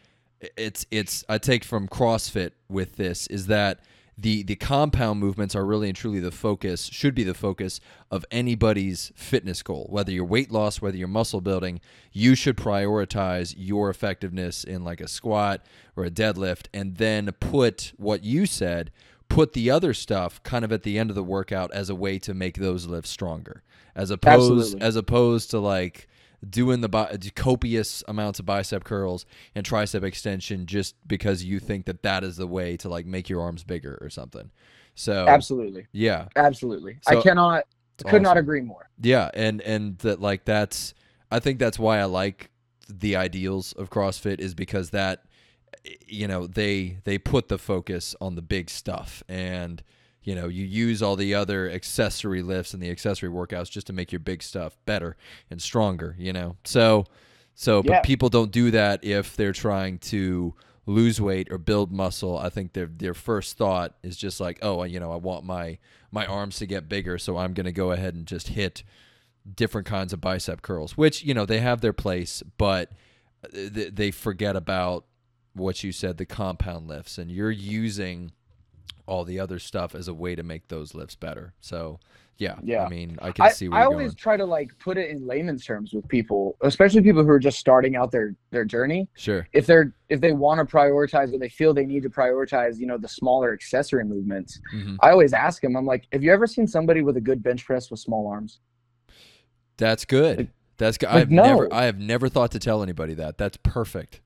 [0.56, 3.78] it's it's I take from CrossFit with this is that
[4.18, 8.24] the the compound movements are really and truly the focus should be the focus of
[8.30, 11.80] anybody's fitness goal whether you're weight loss whether you're muscle building
[12.12, 15.64] you should prioritize your effectiveness in like a squat
[15.96, 18.90] or a deadlift and then put what you said
[19.28, 22.18] put the other stuff kind of at the end of the workout as a way
[22.18, 23.62] to make those lifts stronger
[23.94, 24.86] as opposed Absolutely.
[24.86, 26.06] as opposed to like
[26.48, 31.86] doing the bi- copious amounts of bicep curls and tricep extension just because you think
[31.86, 34.50] that that is the way to like make your arms bigger or something.
[34.94, 35.86] So absolutely.
[35.92, 36.98] yeah, Absolutely.
[37.08, 37.64] So- I cannot,
[38.06, 38.88] could not agree more.
[39.00, 40.92] yeah, and and that like that's
[41.30, 42.50] I think that's why I like
[42.88, 45.24] the ideals of CrossFit is because that
[46.06, 49.82] you know they they put the focus on the big stuff and
[50.24, 53.92] you know you use all the other accessory lifts and the accessory workouts just to
[53.92, 55.16] make your big stuff better
[55.50, 57.04] and stronger you know so
[57.54, 57.96] so Yeah.
[57.98, 60.54] but people don't do that if they're trying to
[60.86, 64.82] lose weight or build muscle i think their their first thought is just like oh
[64.84, 65.78] you know i want my
[66.10, 68.82] my arms to get bigger so i'm going to go ahead and just hit
[69.56, 72.90] different kinds of bicep curls which you know they have their place but
[73.44, 75.04] uh, they, they forget about
[75.54, 78.32] what you said the compound lifts and you're using
[79.06, 81.98] all the other stuff as a way to make those lifts better so
[82.38, 82.84] yeah Yeah.
[82.84, 85.10] i mean i can I, see where I always going try to like put it
[85.10, 89.08] in layman's terms with people, especially people who are just starting out their their journey.
[89.14, 92.78] sure If they're if they want to prioritize or they feel they need to prioritize,
[92.78, 94.96] you know, the smaller accessory movements, Mhm.
[95.02, 97.64] I always ask them, I'm like, have you ever seen somebody with a good bench
[97.66, 98.60] press with small arms?
[99.76, 103.36] that's good that's good like, i've never i have never thought to tell anybody that
[103.38, 104.20] that's perfect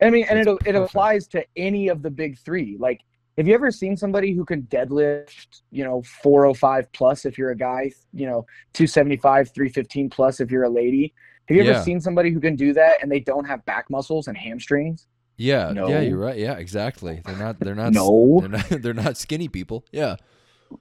[0.00, 2.76] I mean, and it it applies to any of the big three.
[2.78, 3.00] Like,
[3.36, 7.56] have you ever seen somebody who can deadlift, you know, 405 plus if you're a
[7.56, 11.12] guy, you know, 275, 315 plus if you're a lady?
[11.48, 14.26] Have you ever seen somebody who can do that and they don't have back muscles
[14.28, 15.06] and hamstrings?
[15.38, 15.86] yeah No.
[15.86, 18.38] yeah you're right yeah exactly they're not they're not No.
[18.40, 20.16] they're not they're not skinny people yeah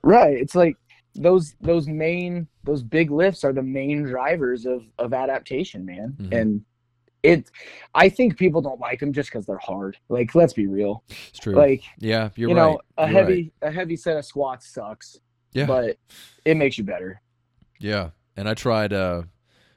[0.01, 0.37] Right.
[0.37, 0.77] It's like
[1.13, 6.15] those those main those big lifts are the main drivers of of adaptation, man.
[6.19, 6.33] Mhm.
[6.41, 6.65] And
[7.25, 7.51] it
[7.93, 9.97] I think people don't like them just because they're hard.
[10.09, 11.03] Like, let's be real.
[11.09, 13.27] it's true Like, yeah you're you right know, a You're right.
[13.27, 15.19] heavy a heavy set of squats sucks,
[15.53, 15.97] yeah but
[16.45, 17.21] it makes you better.
[17.79, 18.93] Yeah, and I tried.
[18.93, 19.23] Uh,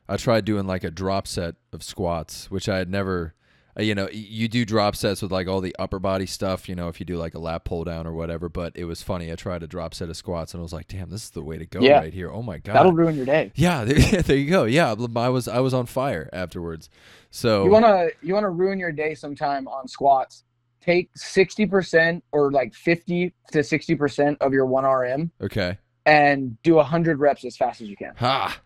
[0.08, 3.34] I tried doing like a drop set of squats, which I had never.
[3.78, 6.68] Uh, you know, you do drop sets with like all the upper body stuff.
[6.68, 8.48] You know, if you do like a lat pull down or whatever.
[8.48, 9.30] But it was funny.
[9.30, 11.42] I tried a drop set of squats, and I was like, "Damn, this is the
[11.42, 11.98] way to go Yeah.
[12.00, 12.74] right here." Oh my god.
[12.74, 13.52] That'll ruin your day.
[13.54, 14.64] yeah, there, there you go.
[14.64, 16.90] Yeah, I was I was on fire afterwards.
[17.30, 20.44] So You wanna you wanna ruin your day sometime on squats.
[20.80, 25.76] Take sixty percent or like fifty to sixty percent of your one RM okay.
[26.06, 28.14] and do hundred reps as fast as you can.
[28.16, 28.60] Ha.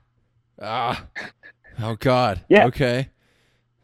[0.61, 1.07] Ah.
[1.81, 2.45] Oh god.
[2.51, 2.67] Yeah.
[2.67, 3.09] Okay.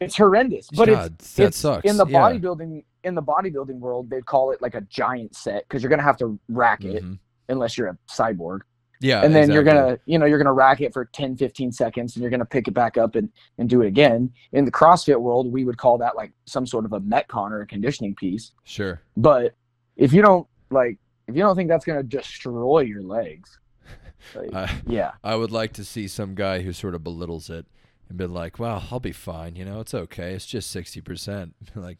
[0.00, 1.90] It's horrendous, but God, it's that it's sucks.
[1.90, 2.18] in the Yeah.
[2.20, 4.11] bodybuilding in the bodybuilding world.
[4.11, 7.18] They'd call it like a giant set because you're gonna have to rack it Mhm.
[7.48, 8.61] unless you're a cyborg,
[9.00, 9.22] Yeah.
[9.24, 12.22] and then you're gonna you know you're gonna rack it for 10, 15 seconds, and
[12.22, 14.32] you're gonna pick it back up and and do it again.
[14.52, 17.62] In the CrossFit world, we would call that like some sort of a metcon or
[17.62, 18.52] a conditioning piece.
[18.64, 19.00] Sure.
[19.16, 19.54] But
[19.96, 23.58] if you don't like, if you don't think that's gonna destroy your legs,
[24.34, 27.66] like, yeah, I would like to see some guy who sort of belittles it
[28.09, 29.57] and been like, "Well, I'll be fine.
[29.57, 30.33] You know, it's okay.
[30.35, 31.99] It's just sixty percent." Like,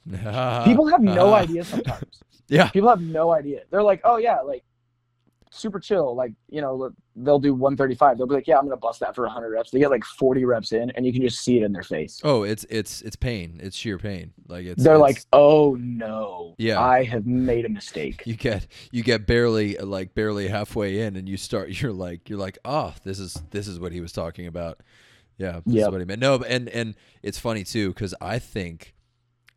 [0.65, 2.23] people have no idea sometimes.
[2.49, 3.61] Yeah, People have no idea.
[3.71, 4.65] They're like, oh yeah, like
[5.51, 6.15] super chill.
[6.15, 8.17] Like you know, they'll do 135.
[8.17, 9.71] They'll be like, yeah, I'm gonna bust that for 100 reps.
[9.71, 12.21] They get like 40 reps in, and you can just see it in their face.
[12.25, 13.61] Oh, it's it's it's pain.
[13.63, 14.33] It's sheer pain.
[14.47, 14.83] Like it's.
[14.83, 16.81] They're it's- like, oh no, Yeah.
[16.81, 18.23] I have made a mistake.
[18.27, 21.69] you get you get barely like barely halfway in, and you start.
[21.83, 24.81] You're like you're like, oh, this is this is what he was talking about.
[25.39, 25.93] Yeah, this is Yep.
[25.93, 26.21] what meant.
[26.21, 28.95] No, and and it's funny too because I think,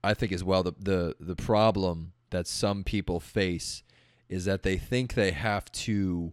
[0.03, 3.83] I think as well the the the problem that some people face
[4.29, 6.31] is that they think they have to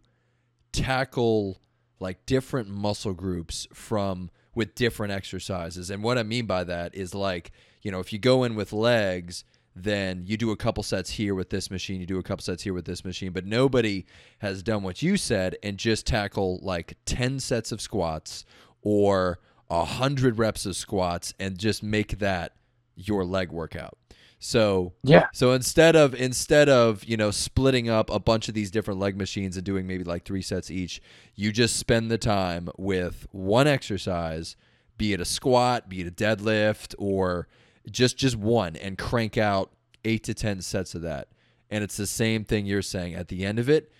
[0.73, 1.61] tackle
[2.01, 5.91] like different muscle groups from with different exercises.
[5.91, 7.51] And what I mean by that is like,
[7.83, 11.35] you know, if you go in with legs, then you do a couple sets here
[11.35, 14.05] with this machine, you do a couple sets here with this machine, but nobody
[14.39, 18.45] has done what you said and just tackle like 10 sets of squats
[18.89, 22.53] or a 100 reps of squats and just make that
[22.97, 23.99] your leg workout.
[24.39, 25.27] So Yeah.
[25.35, 29.17] so instead of instead of you know splitting up a bunch of these different leg
[29.17, 31.03] machines and doing maybe like three sets each,
[31.35, 34.57] you just spend the time with one exercise,
[34.97, 37.47] be it a squat, be it a deadlift, or
[37.91, 39.71] just just one, and crank out
[40.05, 41.29] eight to ten sets of that.
[41.69, 43.15] And it's the same thing you're saying.
[43.15, 43.93] At the end of it,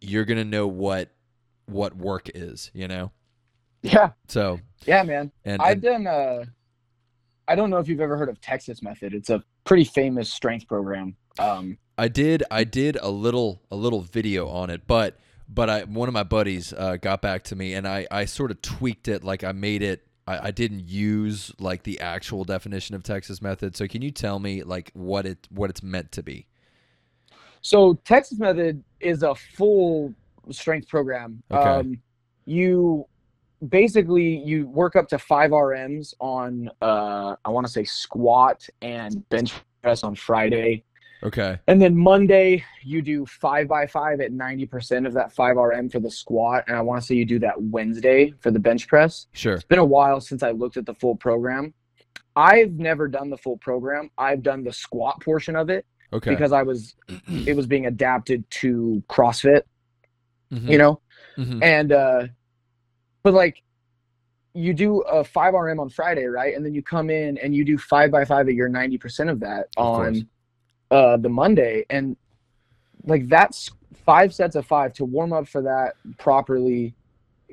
[0.00, 1.10] you're gonna know what
[1.66, 2.70] what work is.
[2.74, 3.12] You know.
[3.82, 4.10] Yeah.
[4.28, 5.32] So Yeah, man.
[5.44, 6.44] and, I've and done uh
[7.48, 9.12] I don't know if you've ever heard of Texas Method.
[9.12, 11.16] It's a pretty famous strength program.
[11.38, 15.18] Um I did I did a little a little video on it, but
[15.48, 18.50] but I one of my buddies uh, got back to me and I I sort
[18.50, 22.94] of tweaked it like I made it I, I didn't use like the actual definition
[22.94, 23.76] of Texas method.
[23.76, 26.46] So can you tell me like what it what it's meant to be?
[27.64, 30.12] so Texas Method is a full
[30.50, 31.42] strength program.
[31.50, 31.68] Okay.
[31.68, 31.98] Um
[32.44, 33.06] you
[33.68, 39.28] basically you work up to 5 RMs on uh I want to say squat and
[39.28, 40.84] bench press on Friday.
[41.24, 41.56] Okay.
[41.68, 46.00] And then Monday, you do five by five at 90% of that 5 RM for
[46.00, 46.64] the squat.
[46.66, 49.28] And I want to say you do that Wednesday for the bench press.
[49.32, 49.54] Sure.
[49.54, 51.74] It's been a while since I looked at the full program.
[52.34, 54.10] I've never done the full program.
[54.18, 56.30] I've done the squat portion of it Okay.
[56.30, 56.96] because I was,
[57.46, 59.62] it was being adapted to CrossFit,
[60.52, 60.68] Mhm.
[60.70, 61.00] you know?
[61.38, 61.62] Mhm.
[61.62, 62.26] And, uh,
[63.22, 63.62] but like,
[64.54, 66.54] you do a 5 RM on Friday, right?
[66.54, 69.40] And then you come in and you do 5 by 5 at your 90% of
[69.40, 70.28] that Of on
[70.90, 72.16] uh, the Monday, and
[73.04, 73.70] like that's
[74.04, 76.94] five sets of five to warm up for that properly,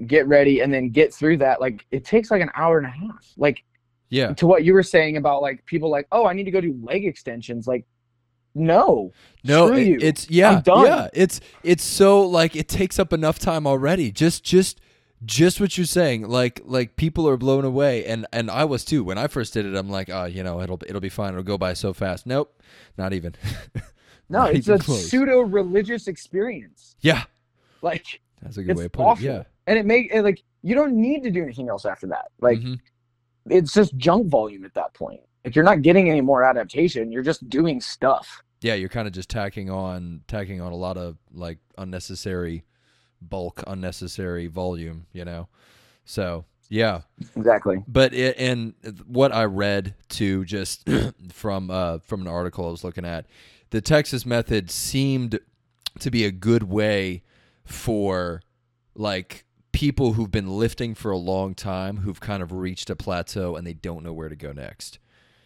[0.08, 1.62] get ready, and then get through that.
[1.62, 3.26] Like it takes like an hour and a half.
[3.38, 3.64] Like
[4.10, 4.34] Yeah.
[4.34, 6.78] to what you were saying about like people like, oh, I need to go do
[6.84, 7.66] leg extensions.
[7.66, 7.86] Like,
[8.56, 9.14] no,
[9.46, 10.86] No, it- it's yeah, I'm done.
[10.86, 11.08] yeah.
[11.14, 14.12] It's it's so like it takes up enough time already.
[14.12, 14.82] Just just
[15.26, 16.28] just what you're saying.
[16.28, 19.66] Like like people are blown away, and and I was too when I first did
[19.66, 19.76] it.
[19.76, 21.30] I'm like, oh, you know, it'll it'll be fine.
[21.32, 22.26] It'll go by so fast.
[22.26, 22.62] Nope,
[22.98, 23.36] not even.
[23.76, 23.82] no,
[24.40, 25.10] Not it's even a close.
[25.10, 26.96] pseudo religious experience.
[27.02, 27.24] Yeah,
[27.82, 29.26] Like, that's a good It's way of putting awful.
[29.26, 29.28] it.
[29.30, 32.28] Yeah, and it make it like you don't need to do anything else after that.
[32.42, 32.80] Like, Mhm.
[33.50, 35.22] it's just junk volume at that point.
[35.46, 37.12] Like you're not getting any more adaptation.
[37.12, 38.42] You're just doing stuff.
[38.62, 42.64] yeah, you're kind of just tacking on tacking on a lot of like unnecessary
[43.22, 45.06] bulk, unnecessary volume.
[45.14, 45.48] You know,
[46.06, 47.02] so yeah.
[47.36, 47.84] Exactly.
[47.88, 48.74] but it, and
[49.08, 50.88] what I read too, just
[51.34, 53.26] from uh, from an article I was looking at,
[53.72, 55.40] the Texas method seemed
[56.00, 57.24] to be a good way
[57.66, 58.42] for
[58.96, 63.56] like people who've been lifting for a long time who've kind of reached a plateau
[63.56, 65.00] and they don't know where to go next.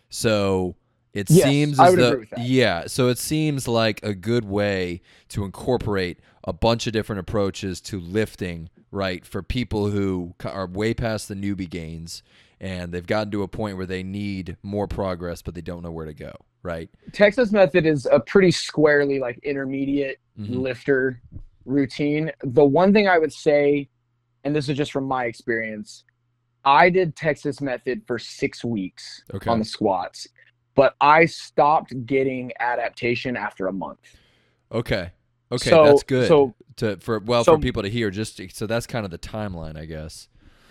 [0.10, 0.76] So
[1.13, 2.39] it Yes, seems I as would though agree with that.
[2.39, 7.80] yeah, so it seems like a good way to incorporate a bunch of different approaches
[7.82, 9.26] to lifting, right?
[9.26, 12.23] For people who are way past the newbie gains
[12.60, 15.91] and they've gotten to a point where they need more progress but they don't know
[15.91, 16.89] where to go, right?
[17.12, 20.62] Texas method is a pretty squarely like intermediate Mhm.
[20.62, 21.21] lifter
[21.65, 22.32] routine.
[22.43, 23.88] The one thing I would say,
[24.43, 26.04] and this is just from my experience,
[26.65, 29.49] I did Texas method for six weeks Okay.
[29.52, 30.28] on the squats,
[30.76, 34.00] but I stopped getting adaptation after a month.
[34.72, 35.12] Okay.
[35.52, 36.28] Okay, So- that's good.
[36.28, 39.20] so- to for well so- for people to hear just so that's kind of the
[39.20, 40.28] timeline, I guess.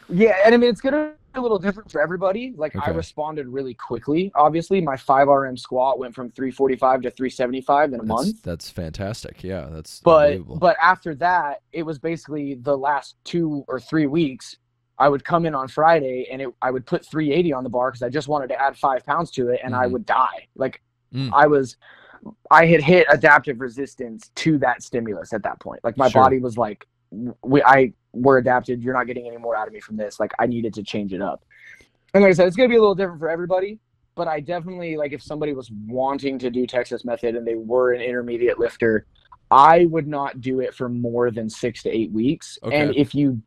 [0.09, 2.53] Yeah, and I mean it's gonna be a little different for everybody.
[2.57, 4.33] Like I responded really quickly.
[4.35, 8.43] Obviously, my five RM squat went from 345 to 375 in a That's, month.
[8.43, 9.45] that's fantastic.
[9.45, 14.57] Yeah, that's but but after that it was basically the last two or three weeks
[14.99, 17.91] i would come in on friday and it, i would put 380 on the bar
[17.91, 19.93] because i just wanted to add five pounds to it and i Mhm.
[19.93, 20.47] would die.
[20.55, 20.81] Like
[21.15, 21.31] Mm.
[21.33, 21.77] i was
[22.51, 25.81] i had hit adaptive resistance to that stimulus at that point.
[25.83, 26.23] Like my Sure.
[26.23, 26.87] body was like
[27.43, 28.83] we i we're adapted.
[28.83, 30.19] You're not getting any more out of me from this.
[30.21, 31.45] Like i needed to change it up.
[32.15, 33.79] And like i said it's going to be a little different for everybody
[34.15, 37.93] but i definitely like if somebody was wanting to do texas method and they were
[37.93, 39.07] an intermediate lifter
[39.51, 42.59] i would not do it for more than six to eight weeks.
[42.73, 43.41] And if you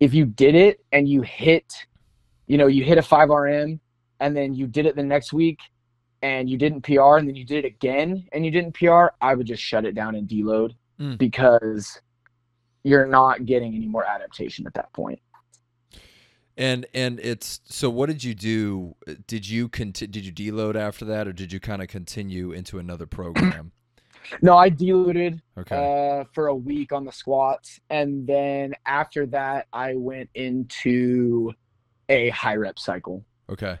[0.00, 1.72] if you did it and you hit
[2.46, 3.80] you know you hit a 5 rm
[4.20, 5.58] and then you did it the next week
[6.22, 9.34] and you didn't pr and then you did it again and you didn't pr i
[9.34, 11.18] would just shut it down and deload Mm.
[11.18, 12.00] because
[12.82, 15.20] you're not getting any more adaptation at that point
[16.56, 17.90] And and it's so.
[17.90, 18.96] What did you do?
[19.26, 22.78] Did you conti- Did you deload after that, or did you kind of continue into
[22.78, 23.72] another program?
[24.42, 25.74] No, I deloaded Okay.
[26.20, 31.52] uh, for a week on the squats, and then after that, I went into
[32.08, 33.24] a high rep cycle.
[33.50, 33.78] okay.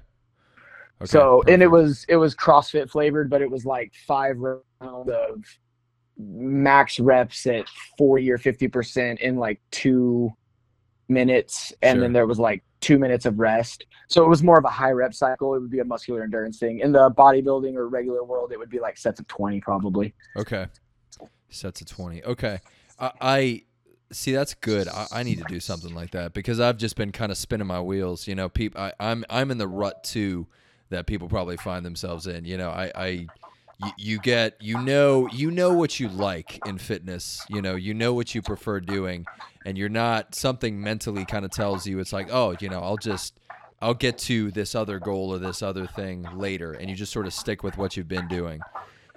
[0.98, 1.06] Okay.
[1.10, 5.44] so and it was it was CrossFit flavored, but it was like five rounds of
[6.18, 7.66] max reps at
[7.98, 10.30] forty or fifty percent in like two
[11.08, 12.00] minutes, and Sure.
[12.02, 13.84] then there was like two minutes of rest.
[14.06, 15.56] So it was more of a high rep cycle.
[15.56, 16.78] It would be a muscular endurance thing.
[16.78, 20.14] In the bodybuilding or regular world, it would be like sets of twenty probably.
[20.36, 20.66] Okay.
[21.48, 22.24] Sets of 20.
[22.24, 22.60] Okay.
[22.98, 23.62] I, I
[24.12, 24.86] see that's good.
[24.88, 27.66] I, I need to do something like that because I've just been kind of spinning
[27.66, 28.28] my wheels.
[28.28, 30.46] You know, people I, I'm I'm in the rut too
[30.90, 32.44] that people probably find themselves in.
[32.44, 33.26] You know, I, I
[33.78, 37.44] you, you get you know you know what you like in fitness.
[37.48, 39.26] You know, you know what you prefer doing
[39.66, 42.96] and you're not something mentally kind of tells you it's like, oh, you know, I'll
[42.96, 43.40] just
[43.82, 47.26] I'll get to this other goal or this other thing later and you just sort
[47.26, 48.60] of stick with what you've been doing.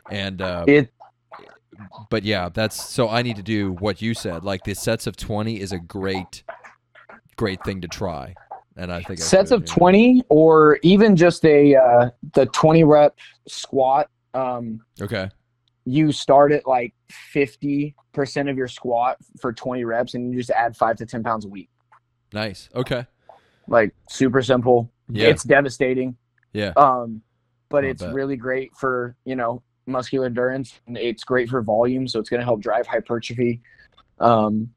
[0.09, 0.91] And uh It
[2.09, 4.43] but yeah, that's so I need to do what you said.
[4.43, 6.43] Like the sets of twenty is a great,
[7.37, 8.33] great thing to try,
[8.75, 9.75] and I think sets should, of yeah.
[9.75, 13.15] 20 or even just a uh, the 20 rep
[13.47, 15.29] squat um, Okay,
[15.85, 16.93] you start at like
[17.35, 17.93] 50%
[18.49, 21.47] of your squat for 20 reps and you just add 5 to 10 pounds a
[21.47, 21.69] week
[22.33, 22.69] nice.
[22.75, 23.05] Okay,
[23.67, 25.27] like super simple Yeah.
[25.29, 26.15] it's devastating
[26.53, 27.21] yeah, um,
[27.69, 28.13] but I'll it's bet.
[28.13, 32.39] really great for you know muscular endurance and it's great for volume so it's going
[32.39, 33.61] to help drive hypertrophy
[34.19, 34.69] um,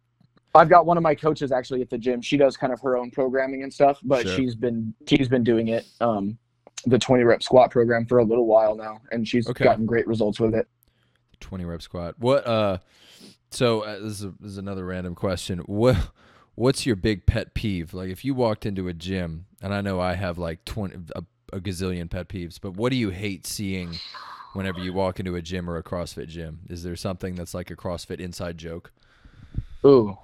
[0.55, 2.21] I've got one of my coaches actually at the gym.
[2.21, 4.37] She does kind of her own programming and stuff, but Sure.
[4.37, 6.37] she's been she's been doing it um,
[6.87, 9.65] the 20 rep squat program for a little while now, and she's Okay.
[9.65, 10.67] gotten great results with it.
[11.41, 12.15] twenty rep squat.
[12.19, 12.47] What?
[12.47, 12.79] Uh,
[13.51, 15.59] so uh, this, is this is another random question.
[15.61, 15.97] What?
[16.55, 17.95] What's your big pet peeve?
[17.95, 21.23] Like if you walked into a gym, and I know I have like twenty a,
[21.53, 23.95] a gazillion pet peeves, but what do you hate seeing
[24.53, 26.61] whenever you walk into a gym or a CrossFit gym?
[26.69, 28.93] Is there something that's like a CrossFit inside joke?
[29.85, 30.17] Ooh,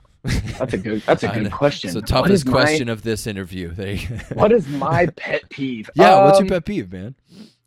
[0.58, 1.88] that's a good that's a good question.
[1.88, 3.72] It's the toughest my- question of this interview.
[3.74, 4.16] There you go.
[4.34, 5.90] what is my pet peeve?
[5.94, 7.14] Yeah, what's your Um, pet peeve, man?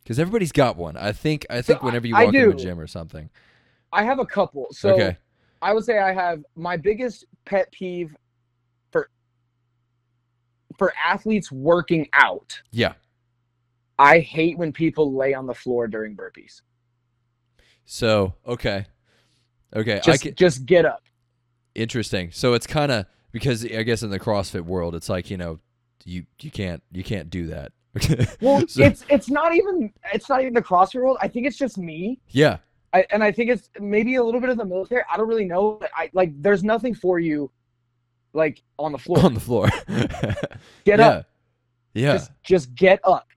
[0.04, 0.98] Because everybody's got one.
[0.98, 1.46] I think.
[1.50, 3.30] I think I- whenever you walk into a gym or something.
[3.94, 4.68] I have a couple.
[4.72, 5.18] So okay.
[5.62, 8.16] I would say I have my biggest pet peeve
[8.92, 9.10] for
[10.78, 12.60] for athletes working out.
[12.72, 12.94] Yeah.
[14.00, 16.62] I hate when people lay on the floor during burpees.
[17.86, 18.86] So okay.
[19.76, 19.98] Okay.
[19.98, 21.04] I Just can, just get up.
[21.76, 22.32] Interesting.
[22.32, 25.60] So it's kind of because I guess in the CrossFit world, it's like you know,
[26.06, 27.72] you you can't you can't do that.
[28.42, 31.18] Well, So- it's it's not even it's not even the CrossFit world.
[31.22, 32.20] I think it's just me.
[32.30, 32.58] yeah.
[32.94, 35.02] I, and I think it's maybe a little bit of the military.
[35.10, 35.78] I don't really know.
[35.80, 37.50] but I like there's nothing for you
[38.34, 39.24] like on the floor.
[39.24, 39.70] On the floor.
[39.88, 40.46] Get
[41.00, 41.08] yeah.
[41.08, 41.26] up.
[41.94, 42.14] Yeah.
[42.14, 43.28] Just just get up.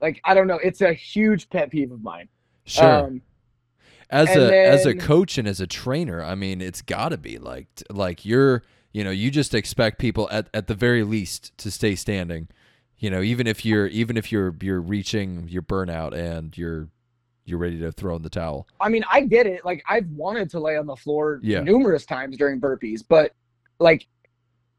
[0.00, 0.58] Like I don't know.
[0.62, 2.28] It's a huge pet peeve of mine.
[2.64, 2.84] sure.
[3.06, 3.22] Um,
[4.10, 7.18] as and a as a coach and as a trainer i mean it's got to
[7.18, 11.56] be like like you're you know you just expect people at, at the very least
[11.58, 12.48] to stay standing
[12.98, 16.88] you know even if you're even if you're you're reaching your burnout and you're
[17.44, 19.64] you're ready to throw in the towel I mean, I get it.
[19.64, 21.60] Like I've wanted to lay on the floor Yeah.
[21.62, 23.32] numerous times during burpees, but
[23.78, 24.06] like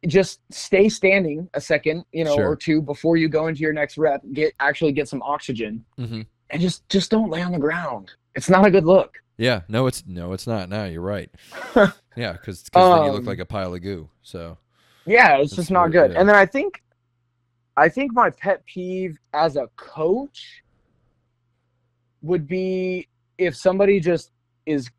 [0.05, 2.49] just stay standing a second, you know, Sure.
[2.51, 4.21] or two before you go into your next rep.
[4.33, 6.27] Get actually get some oxygen, Mhm.
[6.49, 8.12] And just just don't lay on the ground.
[8.35, 9.21] It's not a good look.
[9.38, 11.29] yeah no it's no it's not now you're right
[12.15, 14.57] yeah because then you look Um, like a pile of goo so
[15.05, 16.12] Yeah, it's just not good.
[16.12, 16.19] yeah.
[16.19, 16.81] And then I think,
[17.77, 20.62] I think my pet peeve as a coach
[22.21, 23.07] would be
[23.38, 24.31] if somebody just
[24.65, 24.89] is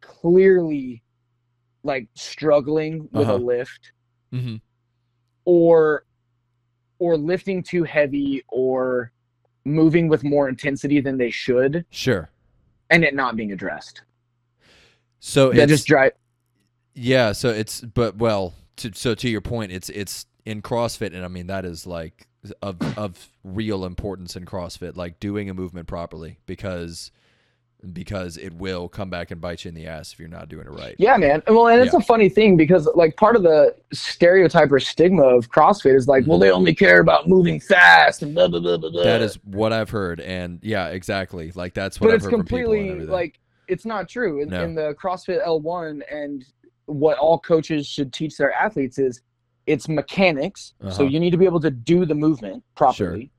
[0.00, 1.02] clearly
[1.82, 3.34] like struggling with Uh-huh.
[3.34, 3.92] a lift
[4.30, 4.56] hmm
[5.44, 6.04] or
[6.98, 9.12] or lifting too heavy or
[9.68, 12.28] moving with more intensity than they should sure
[12.90, 14.02] and it not being addressed.
[15.20, 16.12] so That it's just drive
[16.94, 21.24] Yeah, so it's but well, to, so to your point, it's it's in CrossFit, and
[21.24, 22.26] I mean that is like
[22.62, 27.10] of of real importance in CrossFit, like doing a movement properly because
[27.92, 30.66] because it will come back and bite you in the ass if you're not doing
[30.66, 30.96] it right.
[30.98, 31.42] Yeah, man.
[31.46, 32.00] Well, and it's Yeah.
[32.00, 36.26] a funny thing because like part of the stereotype or stigma of CrossFit is like,
[36.26, 38.90] well, they only care about moving fast and blah blah blah blah.
[38.90, 39.04] blah.
[39.04, 41.52] That is what I've heard, and yeah, exactly.
[41.54, 44.48] Like that's what but I've it's heard from and completely like it's not true in,
[44.48, 44.64] No.
[44.64, 46.44] in the CrossFit L1 and
[46.86, 49.20] what all coaches should teach their athletes is
[49.66, 50.72] it's mechanics.
[50.80, 51.02] So Uh-huh.
[51.04, 53.30] you need to be able to do the movement properly.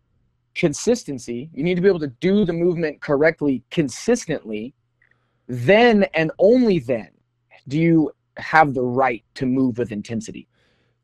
[0.60, 1.50] Consistency.
[1.54, 4.74] You need to be able to do the movement correctly consistently.
[5.48, 7.08] Then and only then
[7.70, 10.48] do you have the right to move with intensity.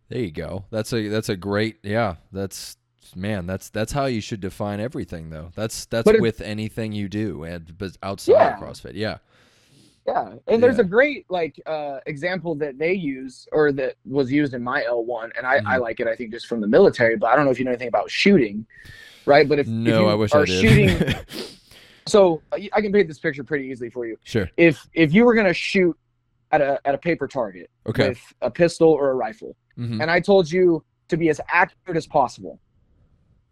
[0.09, 0.65] There you go.
[0.71, 2.15] That's a that's a great yeah.
[2.33, 2.75] That's
[3.15, 3.47] man.
[3.47, 5.51] That's that's how you should define everything though.
[5.55, 8.57] That's that's it- with anything you do and but outside Yeah.
[8.57, 8.91] of CrossFit.
[8.95, 9.17] Yeah.
[10.05, 10.81] Yeah, and there's Yeah.
[10.83, 15.31] a great like uh, example that they use or that was used in my L1,
[15.35, 15.67] and I, Mm-hmm.
[15.67, 16.07] I like it.
[16.07, 18.11] I think just from the military, but I don't know if you know anything about
[18.11, 18.67] shooting,
[19.25, 19.47] right?
[19.47, 20.61] But if, if No, you I wish are I did.
[20.99, 21.15] shooting,
[22.07, 24.17] so uh, I can paint this picture pretty easily for you.
[24.23, 24.49] sure.
[24.57, 25.97] If if you were gonna shoot
[26.51, 28.09] at a at a paper target Okay.
[28.09, 31.97] with a pistol or a rifle, hmm and I told you to be as accurate
[31.97, 32.59] as possible,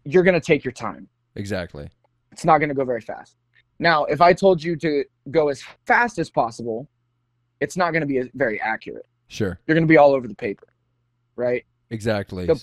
[0.04, 1.08] you're gonna take your time.
[1.36, 1.88] Exactly.
[2.32, 3.36] It's not gonna go very fast.
[3.78, 6.88] Now, if I told you to go as fast as possible,
[7.60, 9.06] it's not gonna be as, very accurate.
[9.26, 9.58] Sure.
[9.66, 10.66] you're going to be all over the paper,
[11.34, 11.64] right?
[11.90, 12.44] Exactly.
[12.46, 12.62] The-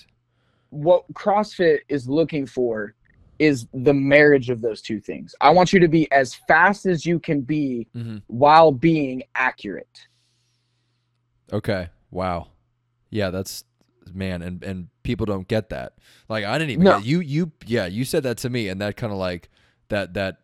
[0.70, 2.94] What CrossFit is looking for
[3.42, 5.34] is the marriage of those two things.
[5.40, 10.06] I want you to be as fast as you can be hmm while being accurate.
[11.52, 11.88] Okay.
[12.10, 12.48] Wow.
[13.10, 13.64] Yeah, that's
[14.14, 15.94] man, and and people don't get that.
[16.28, 16.98] Like I didn't even No.
[16.98, 17.20] you.
[17.20, 19.50] You yeah, you said that to me, and that kind of like
[19.88, 20.38] that that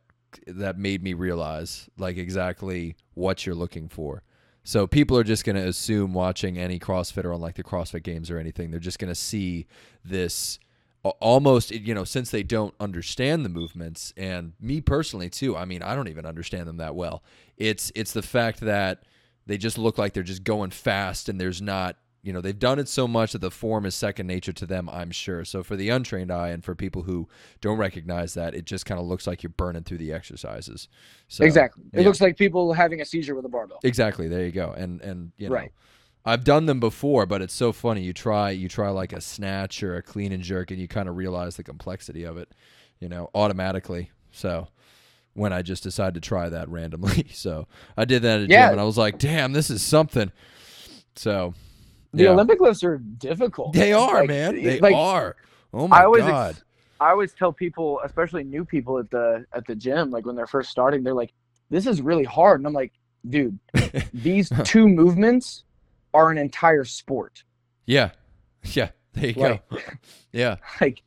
[0.47, 4.23] that made me realize like exactly what you're looking for.
[4.65, 8.31] So people are just gonna assume watching any CrossFit or on like the CrossFit games
[8.31, 9.67] or anything, they're just gonna see
[10.05, 10.59] this
[11.05, 15.83] almost you know since they don't understand the movements and me personally too i mean
[15.83, 17.23] i don't even understand them that well
[17.57, 19.05] it's it's the fact that
[19.47, 22.79] they just look like they're just going fast and there's not you know they've done
[22.79, 25.77] it so much that the form is second nature to them i'm sure so for
[25.77, 27.29] the untrained eye and for people who
[27.61, 30.89] don't recognize that it just kind of looks like you're burning through the exercises
[31.29, 31.85] so exactly.
[31.93, 32.07] It yeah.
[32.07, 33.79] looks like people having a seizure with a barbell.
[33.85, 35.73] exactly there you go and and you know Right.
[36.29, 38.03] I've done them before, but it's so funny.
[38.03, 41.09] You try you try like a snatch or a clean and jerk, and you kind
[41.09, 42.51] of realize the complexity of it,
[43.01, 44.11] you know, automatically.
[44.31, 44.69] So
[45.35, 47.67] when I just decided to try that randomly, so
[47.97, 48.67] I did that at a Yeah.
[48.67, 50.31] gym, and I was like, "Damn, this is something."
[51.17, 51.55] So
[52.13, 53.73] The yeah, Olympic lifts are difficult.
[53.73, 54.55] they are, Like, man.
[54.63, 55.37] They like, are.
[55.73, 56.57] Oh my I always ex- god.
[57.01, 60.47] I always tell people, especially new people at the at the gym, like when they're
[60.47, 61.33] first starting, they're like,
[61.71, 62.93] "This is really hard," and I'm like,
[63.29, 63.59] "Dude,
[64.13, 65.65] these two movements
[66.15, 67.45] are an entire sport.
[67.87, 68.11] yeah,
[68.65, 68.91] yeah.
[69.15, 69.59] There you go.
[70.33, 71.03] yeah, Like,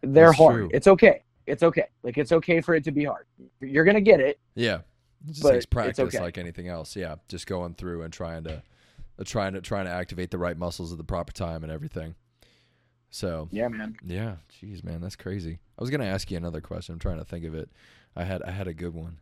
[0.00, 0.54] they're That's hard.
[0.54, 0.70] true.
[0.72, 1.22] It's okay.
[1.46, 1.86] It's okay.
[2.02, 3.26] Like, it's okay for it to be hard.
[3.60, 4.38] You're gonna get it.
[4.54, 4.80] yeah.
[5.28, 6.20] It just takes it's practice, okay.
[6.20, 6.96] like anything else.
[6.96, 8.62] Yeah, just going through and trying to,
[9.18, 12.14] uh, trying to trying to activate the right muscles at the proper time and everything.
[13.10, 13.96] So Yeah, man.
[14.02, 15.58] Yeah, jeez, man, that's crazy.
[15.78, 16.94] I was gonna ask you another question.
[16.94, 17.68] I'm trying to think of it.
[18.16, 19.18] I had I had a good one.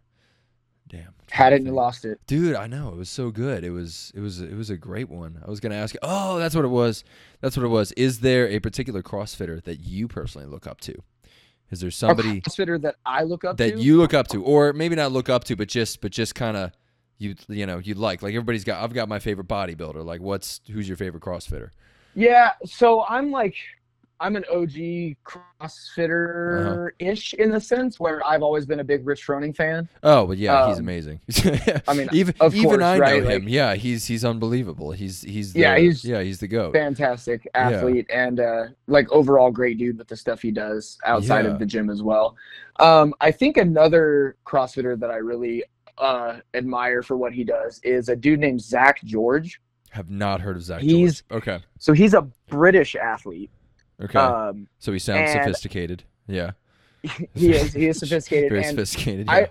[0.89, 1.15] Damn.
[1.31, 2.19] Had to it and you lost it.
[2.27, 3.63] Dude, I know it was so good.
[3.65, 5.43] It was it was it was a great one.
[5.47, 6.01] I was gonna ask you.
[6.03, 7.05] Oh, that's what it was.
[7.41, 7.93] That's what it was.
[7.93, 10.95] Is there a particular CrossFitter that you personally look up to?
[11.71, 13.81] Is there somebody a CrossFitter that I look up that to.
[13.81, 16.57] you look up to, or maybe not look up to, but just but just kind
[16.57, 16.73] of
[17.19, 18.83] you you know you like like everybody's got.
[18.83, 20.05] I've got my favorite bodybuilder.
[20.05, 21.71] Like, what's who's your favorite CrossFitter?
[22.15, 22.53] yeah.
[22.65, 23.55] So I'm like,
[24.21, 29.27] I'm an OG CrossFitter ish in the sense where I've always been a big Rich
[29.27, 29.89] Froning fan.
[30.03, 31.21] Oh, but yeah, he's Um, amazing.
[31.89, 33.23] I mean, even of even course, I know right?
[33.23, 33.43] him.
[33.45, 34.93] Like- yeah, he's he's unbelievable.
[34.93, 36.73] He's he's the, Yeah, he's yeah he's the goat.
[36.73, 41.53] Fantastic athlete and uh, like overall great dude with the stuff he does outside Yeah.
[41.53, 42.37] of the gym as well.
[42.81, 45.65] Um, I think another CrossFitter that I really
[45.97, 49.61] uh, admire for what he does is a dude named Zack George.
[49.91, 51.43] Have not heard of Zack He's- George.
[51.43, 53.51] Okay, So he's a British athlete.
[54.03, 54.19] Okay.
[54.19, 56.05] Um, so he sounds and- sophisticated.
[56.27, 56.51] Yeah,
[57.35, 59.29] he is he is sophisticated very sophisticated.
[59.29, 59.47] I- Yeah.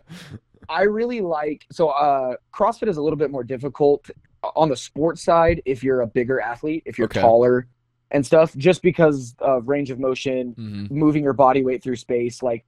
[0.69, 4.09] I really like so uh CrossFit is a little bit more difficult
[4.55, 7.21] on the sports side if you're a bigger athlete, if you're Okay.
[7.21, 7.67] taller
[8.11, 10.91] and stuff, just because of range of motion, Mhm.
[10.91, 12.43] moving your body weight through space.
[12.43, 12.65] Like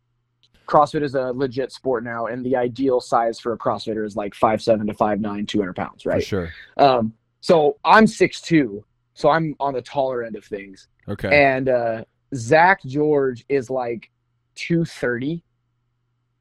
[0.65, 4.33] CrossFit is a legit sport now, and the ideal size for a CrossFitter is like
[4.33, 6.21] five seven to five nine, 200 pounds, right?
[6.23, 6.53] For sure.
[6.77, 11.29] Um, so I'm six two, so I'm on the taller end of things, Okay.
[11.55, 12.03] and uh,
[12.35, 14.09] Zack George is like
[14.55, 15.43] two thirty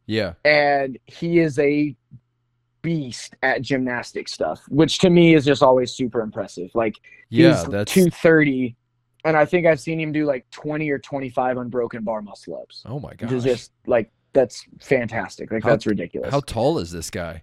[0.09, 0.33] yeah.
[0.45, 1.95] and he is a
[2.83, 6.71] beast at gymnastic stuff, which to me is just always super impressive.
[6.75, 6.97] Like
[7.29, 7.51] Yeah.
[7.51, 8.75] he's That's 230,
[9.25, 12.83] and I think I've seen him do like 20 or 25 unbroken bar muscle ups,
[12.87, 15.53] oh my is just like that's fantastic.
[15.53, 16.31] Like How- that's ridiculous.
[16.31, 17.43] How tall is this guy?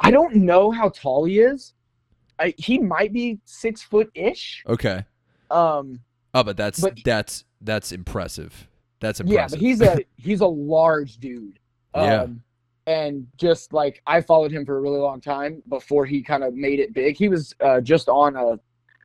[0.00, 1.74] I don't know how tall he is.
[2.38, 4.62] I, he might be six foot ish.
[4.66, 5.04] Okay.
[5.50, 6.00] Um,
[6.36, 8.68] Oh, but that's But- that's that's impressive.
[9.00, 9.38] That's impressive.
[9.38, 11.58] yeah, but he's a he's a large dude.
[11.94, 12.26] Um, Yeah.
[12.88, 16.54] And just like I followed him for a really long time before he kind of
[16.54, 17.16] made it big.
[17.16, 18.60] He was uh, just on a,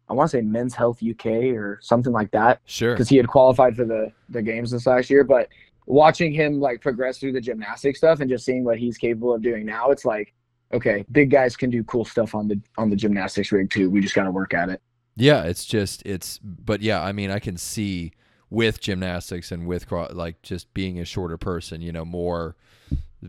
[0.08, 1.26] I want to say Men's Health UK
[1.56, 2.94] or something like that sure.
[2.94, 5.24] because he had qualified for the the games this last year.
[5.24, 5.48] But
[5.88, 9.42] watching him like progress through the gymnastic stuff and just seeing what he's capable of
[9.42, 10.34] doing now, it's like,
[10.74, 13.90] okay, big guys can do cool stuff on the on the gymnastics rig too.
[13.90, 14.80] We just got to work at it.
[15.16, 18.14] Yeah, it's just it's but yeah, I mean I can see
[18.50, 22.56] with gymnastics and with like just being a shorter person, you know, more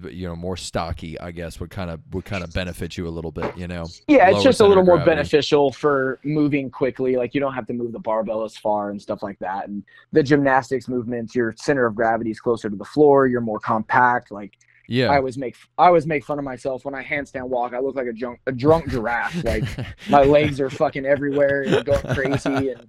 [0.04, 3.10] you know, more stocky, I guess would kind of would kind of benefit you a
[3.10, 3.86] little bit, you know.
[4.08, 5.16] Yeah, it's Lower just a little more gravity.
[5.16, 7.16] beneficial for moving quickly.
[7.16, 9.68] Like you don't have to move the barbell as far and stuff like that.
[9.68, 13.26] And the gymnastics movements, your center of gravity is closer to the floor.
[13.26, 14.30] You're more compact.
[14.30, 14.58] Like
[14.92, 15.10] Yeah.
[15.10, 17.72] I always make I always make fun of myself when I handstand walk.
[17.72, 19.42] I look like a drunk a drunk giraffe.
[19.44, 19.64] Like
[20.10, 22.74] my legs are fucking everywhere and going crazy.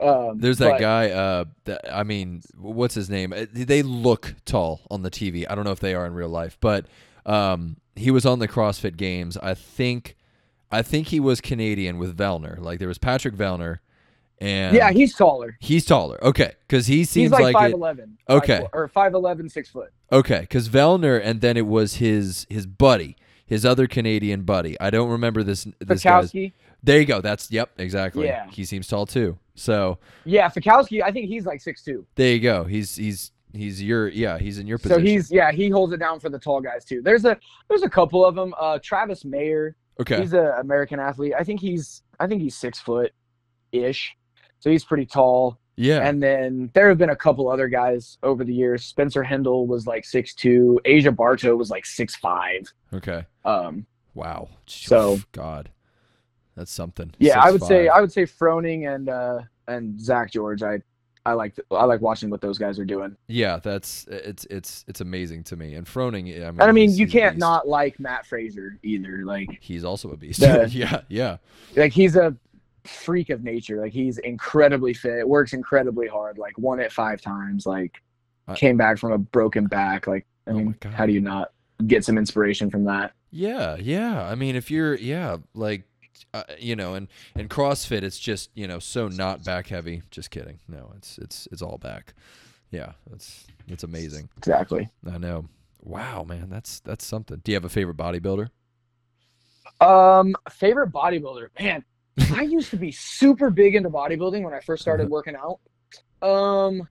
[0.00, 1.10] And um, There's that but- guy.
[1.10, 3.32] Uh, that, I mean, what's his name?
[3.32, 5.46] Uh, They look tall on the TV.
[5.48, 6.86] I don't know if they are in real life, but
[7.24, 9.36] um, he was on the CrossFit Games.
[9.36, 10.16] I think,
[10.72, 12.58] I think he was Canadian with Vellner.
[12.58, 13.78] Like there was Patrick Vellner,
[14.42, 15.56] and Yeah, he's taller.
[15.60, 16.22] he's taller.
[16.22, 18.18] Okay, because he seems He's like like five it- eleven.
[18.28, 18.66] Okay.
[18.72, 19.90] or five eleven, six foot.
[20.10, 23.16] Okay, because Vellner, and then it was his his buddy,
[23.46, 24.78] his other Canadian buddy.
[24.80, 25.66] I don't remember this.
[25.80, 26.32] This guy's.
[26.84, 27.20] There you go.
[27.20, 28.26] That's yep, exactly.
[28.26, 28.48] Yeah.
[28.50, 29.38] He seems tall too.
[29.54, 31.00] So Yeah, Fikowski.
[31.02, 32.04] I think he's like six two.
[32.16, 32.64] there you go.
[32.64, 34.38] He's he's he's your yeah.
[34.38, 35.00] He's in your position.
[35.00, 37.00] So he's yeah he holds it down for the tall guys too.
[37.00, 37.38] There's a
[37.68, 38.52] there's a couple of them.
[38.58, 39.76] Uh, Travis Mayer.
[40.00, 40.20] okay.
[40.20, 41.34] He's an American athlete.
[41.38, 43.12] I think he's I think he's six foot
[43.70, 44.12] ish.
[44.62, 45.58] So he's pretty tall.
[45.76, 46.06] yeah.
[46.06, 48.84] And then there have been a couple other guys over the years.
[48.84, 50.80] Spencer Hendel was like six two.
[50.84, 52.72] Asia Barto was like six five.
[52.94, 53.26] okay.
[53.44, 54.48] Um, Wow.
[54.66, 55.70] So- God,
[56.56, 57.12] that's something.
[57.18, 60.62] yeah, I would say I would say Froning and uh, and Zack George.
[60.62, 60.80] I
[61.24, 63.16] I like I like watching what those guys are doing.
[63.26, 65.74] yeah, that's it's it's it's amazing to me.
[65.74, 69.24] And Froning, I mean, And I mean, you can't not like Mat Fraser either.
[69.24, 70.40] Like He's also a beast.
[70.40, 71.38] The- yeah, yeah.
[71.76, 72.36] like he's a
[72.84, 73.80] freak of nature.
[73.80, 76.38] Like he's incredibly fit, works incredibly hard.
[76.38, 77.66] Like won it five times.
[77.66, 78.02] Like
[78.48, 80.06] I- came back from a broken back.
[80.06, 81.52] Like I Oh mean, how do you not
[81.86, 83.12] get some inspiration from that?
[83.30, 84.22] Yeah, yeah.
[84.24, 85.84] I mean, if you're, yeah, like,
[86.34, 90.02] uh, you know, and and CrossFit, it's just you know so not back heavy.
[90.10, 90.58] Just kidding.
[90.68, 92.14] No, it's it's it's all back.
[92.70, 94.28] Yeah, that's that's amazing.
[94.36, 94.90] Exactly.
[95.10, 95.46] I know.
[95.82, 97.40] Wow, man, that's that's something.
[97.42, 98.50] Do you have a favorite bodybuilder?
[99.80, 101.84] Um, favorite bodybuilder, man.
[102.34, 105.58] I used to be super big into bodybuilding when I first started working out.
[106.26, 106.88] Um,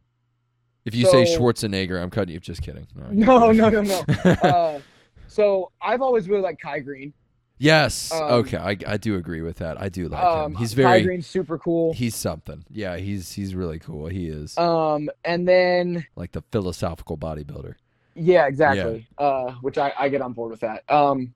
[0.85, 2.39] If you say Schwarzenegger, I'm cutting you.
[2.39, 2.87] Just kidding.
[3.03, 3.99] I'm No, no, no,
[4.43, 4.79] uh,
[5.27, 7.13] so I've always really liked Kai Greene.
[7.59, 8.11] yes.
[8.11, 9.79] um, okay, I, I do agree with that.
[9.79, 10.57] I do like Um, him.
[10.57, 11.93] He's Kai very Greene's super cool.
[11.93, 12.65] he's something.
[12.69, 14.07] Yeah, he's he's really cool.
[14.07, 17.75] He is Um, and then like the philosophical bodybuilder.
[18.15, 19.07] Yeah, exactly.
[19.17, 20.83] Uh, which I, I get on board with that.
[20.91, 21.33] Um,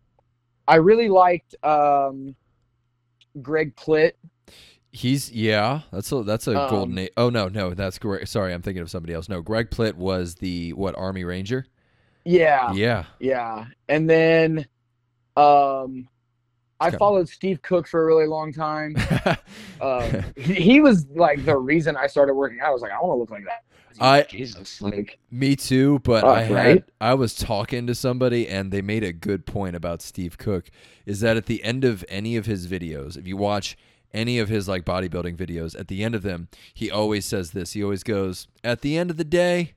[0.67, 2.35] I really liked um,
[3.41, 4.13] Greg Plitt.
[4.91, 7.11] He's yeah, that's a that's a Um, golden age.
[7.17, 8.27] Oh no, no, that's Greg.
[8.27, 9.27] Sorry, I'm thinking of somebody else.
[9.27, 11.65] No, Greg Plitt was the what Army Ranger?
[12.23, 13.05] Yeah, yeah.
[13.19, 14.65] Yeah, And then
[15.37, 16.07] um,
[16.79, 18.95] I followed Steve Cook for a really long time.
[19.81, 22.69] Um, he, he was like the reason I started working out.
[22.69, 23.64] I was like, I want to look like that.
[23.99, 25.99] I- Jesus, like me too.
[25.99, 26.83] But Oh, I had right?
[26.99, 30.69] I was talking to somebody and they made a good point about Steve Cook.
[31.05, 33.77] Is that at the end of any of his videos, if you watch
[34.13, 37.73] any of his like bodybuilding videos, at the end of them, he always says this.
[37.73, 39.73] He always goes, "At the end of the day,"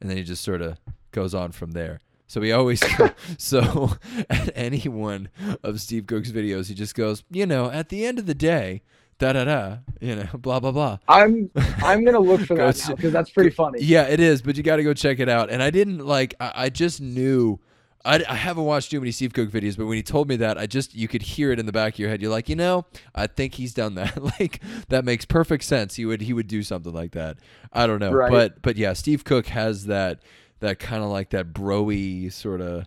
[0.00, 0.78] and then he just sort of
[1.10, 2.00] goes on from there.
[2.26, 2.82] So he always
[3.38, 3.92] so
[4.30, 5.28] at any one
[5.62, 8.82] of Steve Cook's videos, he just goes, you know, at the end of the day,
[9.18, 10.98] da da da, you know, blah blah blah.
[11.08, 11.50] I'm
[11.82, 13.80] I'm gonna look for that because that's pretty funny.
[13.82, 15.50] Yeah, it is, but you got to go check it out.
[15.50, 17.58] And I didn't like, I, I just knew.
[18.04, 20.56] I, I haven't watched too many Steve Cook videos, but when he told me that,
[20.56, 22.22] I just you could hear it in the back of your head.
[22.22, 24.22] You're like, you know, I think he's done that.
[24.40, 25.96] like that makes perfect sense.
[25.96, 27.38] He would he would do something like that.
[27.72, 28.30] I don't know, Right.
[28.30, 30.22] but but yeah, Steve Cook has that
[30.60, 32.86] that kind of like that broy sort of.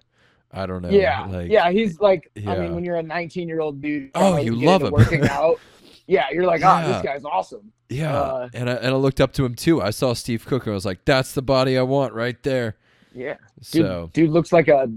[0.53, 0.89] I don't know.
[0.89, 1.69] yeah, like, yeah.
[1.71, 4.91] He's like, I mean, when you're a 19 year old dude, Oh, you love him.
[4.91, 5.59] Working out.
[6.07, 6.87] Yeah, you're like, ah, Yeah.
[6.93, 7.71] this guy's awesome.
[7.89, 8.19] yeah.
[8.19, 9.81] Uh, and I and I looked up to him too.
[9.81, 12.77] I saw Steve Cook and I was like, that's the body I want right there.
[13.13, 13.35] Yeah,
[13.71, 14.89] dude, So, dude looks like a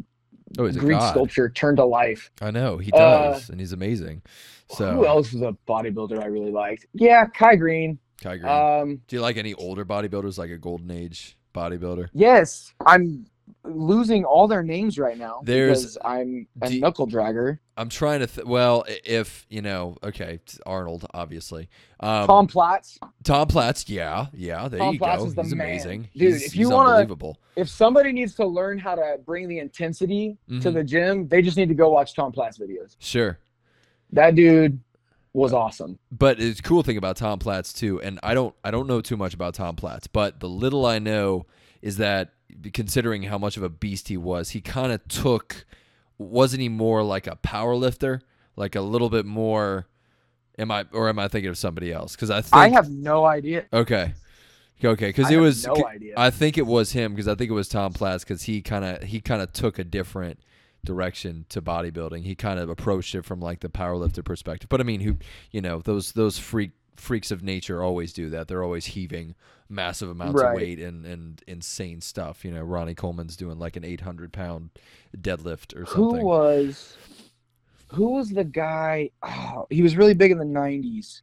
[0.58, 2.30] oh, he's a Greek sculpture turned to life.
[2.40, 4.22] I know he Uh, does, and he's amazing.
[4.70, 6.86] So Who else was a bodybuilder I really liked?
[6.94, 7.98] Yeah, Kai Greene.
[8.22, 8.52] Kai Greene.
[8.52, 12.08] Um, Do you like any older bodybuilders, like a golden age bodybuilder?
[12.12, 13.26] yes, I'm
[13.64, 17.58] losing all their names right now There's- because I'm a Do- knuckle dragger.
[17.76, 18.26] I'm trying to.
[18.26, 21.68] Th- well, if you know, okay, Arnold, obviously.
[22.00, 22.98] Um, Tom Platz.
[23.24, 24.68] Tom Platz, yeah, yeah.
[24.68, 25.28] There Tom you Platz go.
[25.28, 25.66] is the he's man.
[25.68, 27.38] amazing, Dude, He's, if you wanna- unbelievable.
[27.56, 30.74] If somebody needs to learn how to bring the intensity to Mhm.
[30.74, 32.96] the gym, they just need to go watch Tom Platz videos.
[32.98, 33.38] Sure,
[34.12, 34.78] That dude
[35.32, 35.98] was awesome.
[36.12, 39.16] but it's cool thing about Tom Platz too, and I don't, I don't know too
[39.16, 41.46] much about Tom Platz, but the little I know
[41.84, 42.30] is that
[42.72, 45.66] considering how much of a beast he was, he kind of took.
[46.16, 48.22] Wasn't he more like a power lifter,
[48.56, 49.86] like a little bit more?
[50.58, 52.16] Am I or am I thinking of somebody else?
[52.16, 53.66] Because I think I have no idea.
[53.72, 54.14] okay,
[54.82, 55.66] okay, because I it was.
[55.66, 56.14] no idea.
[56.16, 58.84] I think it was him because I think it was Tom Platz because he kind
[58.84, 60.40] of he kind of took a different
[60.84, 62.22] direction to bodybuilding.
[62.22, 64.70] He kind of approached it from like the powerlifter perspective.
[64.70, 65.18] But I mean, who
[65.50, 68.48] you know those those freak freaks of nature always do that.
[68.48, 69.34] They're always heaving
[69.68, 70.50] massive amounts Right.
[70.50, 72.44] of weight and and insane stuff.
[72.44, 74.70] You know, Ronnie Coleman's doing like an 800 pound
[75.16, 76.20] deadlift or something.
[76.20, 76.96] Who was
[77.88, 79.10] who was the guy?
[79.22, 81.22] Oh, he was really big in the '90s.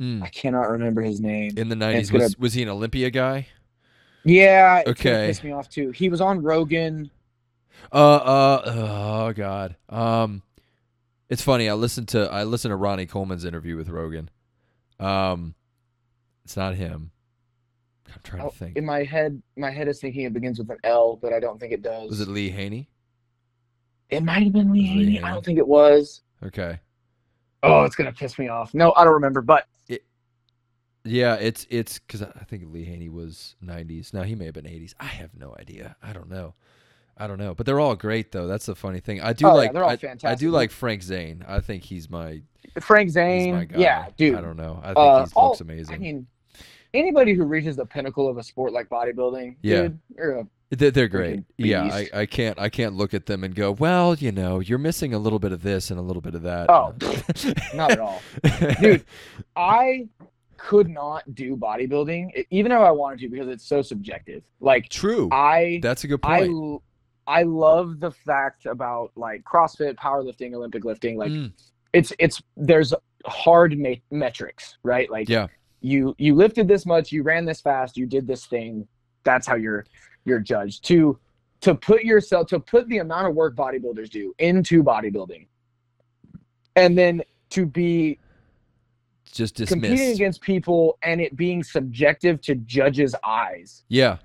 [0.00, 0.22] Mm.
[0.22, 1.52] I cannot remember his name.
[1.56, 3.46] In the 90s, gonna- was, was he an Olympia guy?
[4.24, 5.26] Yeah, Okay.
[5.28, 5.90] piss me off too.
[5.90, 7.10] He was on Rogan.
[7.92, 8.62] Uh, uh,
[9.28, 9.76] oh god.
[9.88, 10.42] Um,
[11.28, 11.68] it's funny.
[11.68, 14.30] I listened to I listened to Ronnie Coleman's interview with Rogan.
[15.00, 15.54] Um,
[16.44, 17.10] it's not him.
[18.08, 18.76] I'm trying Oh, to think.
[18.76, 21.58] in my head, my head is thinking it begins with an L, but I don't
[21.58, 22.10] think it does.
[22.10, 22.88] Was it Lee Haney?
[24.10, 25.04] It might have been Lee it Lee Haney.
[25.14, 25.22] Haney?
[25.22, 26.22] I don't think it was.
[26.42, 26.78] Okay.
[27.62, 28.74] Oh, it's gonna piss me off.
[28.74, 29.40] No, I don't remember.
[29.40, 29.66] But
[31.06, 34.14] Yeah, it's it's because I think Lee Haney was 90s.
[34.14, 34.94] Now he may have been 80s.
[34.98, 35.96] I have no idea.
[36.02, 36.54] I don't know.
[37.16, 37.54] I don't know.
[37.54, 38.46] But they're all great though.
[38.46, 39.20] That's the funny thing.
[39.20, 41.44] I do Oh, yeah, like they're all I, I do like Frank Zane.
[41.46, 42.42] I think he's my
[42.80, 43.78] Frank my Zane, guy.
[43.78, 44.34] yeah, dude.
[44.36, 44.80] I don't know.
[44.82, 45.94] I think Uh, he all- looks amazing.
[45.94, 46.26] I mean,
[46.92, 49.82] anybody who reaches the pinnacle of a sport like bodybuilding, Yeah.
[49.82, 51.44] dude, you're a They're, they're great.
[51.56, 52.08] Yeah, I.
[52.12, 55.18] I can't I can't look at them and go, well, you know, you're missing a
[55.18, 56.68] little bit of this and a little bit of that.
[56.68, 56.94] Oh,
[57.76, 58.20] not at all.
[58.80, 59.04] Dude,
[59.54, 60.08] I
[60.56, 64.42] could not do bodybuilding, even if I wanted to, because it's so subjective.
[64.60, 65.28] Like True.
[65.30, 66.50] I, That's a good point.
[66.50, 66.82] l-
[67.26, 71.16] I love the fact about like CrossFit, powerlifting, Olympic lifting.
[71.16, 71.52] Like Mm,
[71.92, 72.92] it's it's there's
[73.26, 75.10] hard ma- metrics, right?
[75.10, 75.46] Like yeah.
[75.80, 78.86] you you lifted this much, you ran this fast, you did this thing.
[79.24, 79.86] That's how you're
[80.24, 80.84] you're judged.
[80.86, 81.18] To
[81.62, 85.46] to put yourself to put the amount of work bodybuilders do into bodybuilding,
[86.76, 88.18] and then to be
[89.32, 89.82] Just dismissed.
[89.82, 94.18] competing against people and it being subjective to judges' eyes Yeah.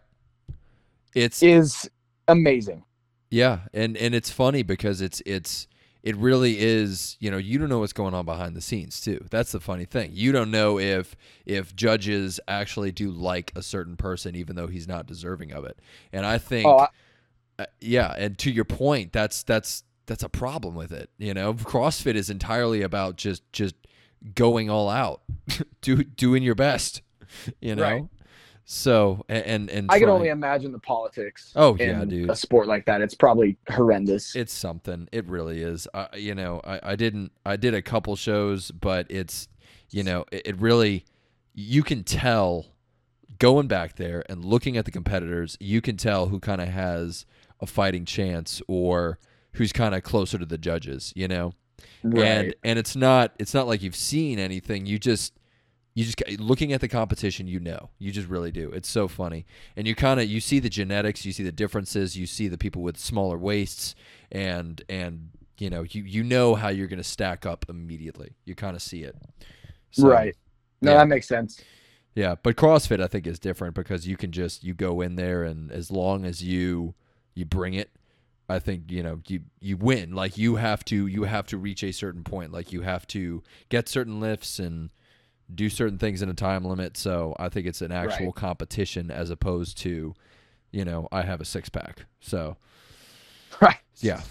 [1.15, 1.89] It's is
[2.27, 2.83] amazing.
[3.29, 5.67] Yeah, and and it's funny because it's it's
[6.01, 9.25] it really is, you know, you don't know what's going on behind the scenes too.
[9.29, 10.11] That's the funny thing.
[10.13, 11.15] You don't know if
[11.45, 15.77] if judges actually do like a certain person even though he's not deserving of it.
[16.13, 16.87] And I think Oh, I,
[17.59, 21.09] Uh, yeah, and to your point, that's that's that's a problem with it.
[21.17, 23.75] You know, CrossFit is entirely about just just
[24.33, 25.21] going all out,
[25.81, 27.01] do doing your best.
[27.61, 28.03] You know, Right.
[28.71, 31.51] So and and I can try- only imagine the politics.
[31.55, 32.29] Oh, yeah, dude.
[32.29, 34.35] A sport like that, it's probably horrendous.
[34.35, 35.09] it's something.
[35.11, 35.87] It really is.
[35.91, 37.31] I you know, I, I didn't.
[37.43, 39.47] I did a couple shows, but it's
[39.89, 41.03] you know, it, it really
[41.55, 42.67] you can tell
[43.39, 47.25] going back there and looking at the competitors, you can tell who kind of has
[47.59, 49.17] a fighting chance or
[49.53, 51.53] who's kind of closer to the judges, you know.
[52.03, 52.23] right.
[52.23, 54.85] And and it's not it's not like you've seen anything.
[54.85, 55.33] You just
[55.99, 57.89] you just looking at the competition, you know.
[57.99, 58.71] You just really do.
[58.71, 59.45] It's so funny.
[59.75, 62.57] And you kind of you see the genetics, you see the differences, you see the
[62.57, 63.95] people with smaller waists
[64.31, 68.31] and and you know, you you know how you're going to stack up immediately.
[68.45, 69.13] You kind of see it.
[69.91, 70.35] So, right.
[70.81, 70.97] No, yeah.
[70.99, 71.61] that makes sense.
[72.15, 75.43] yeah, but CrossFit I think is different because you can just you go in there
[75.43, 76.93] and as long as you
[77.33, 77.89] you bring it,
[78.47, 80.15] I think you know you you win.
[80.15, 82.53] Like you have to you have to reach a certain point.
[82.53, 84.91] Like you have to get certain lifts and
[85.53, 86.97] do certain things in a time limit.
[86.97, 88.35] So I think it's an actual Right.
[88.35, 90.13] competition as opposed to,
[90.71, 92.05] you know, I have a six pack.
[92.19, 92.57] So
[93.61, 93.77] Right.
[93.97, 94.21] yeah,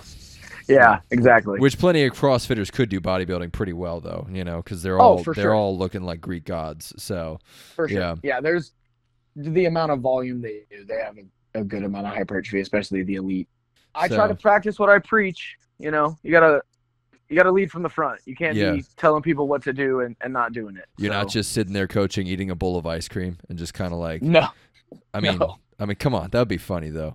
[0.69, 1.59] Yeah, exactly.
[1.61, 4.27] which plenty of CrossFitters could do bodybuilding pretty well though.
[4.31, 5.55] You know, because they're Oh, all for they're sure.
[5.55, 6.93] all looking like Greek gods.
[7.03, 7.39] So
[7.75, 7.99] For sure.
[7.99, 8.15] yeah.
[8.23, 8.41] Yeah.
[8.41, 8.73] there's
[9.37, 10.85] the amount of volume they do.
[10.85, 13.49] They have a, a good amount of hypertrophy, especially the elite.
[13.95, 15.57] I try to practice what I preach.
[15.81, 16.61] You know, you gotta
[17.29, 18.21] you gotta lead from the front.
[18.25, 18.73] You can't Yeah.
[18.73, 20.87] be telling people what to do and, and not doing it.
[20.99, 23.93] you're not just sitting there coaching, eating a bowl of ice cream, and just kind
[23.93, 24.49] of like no.
[25.13, 25.57] I mean, No.
[25.81, 27.15] I mean, come on, that would be funny though.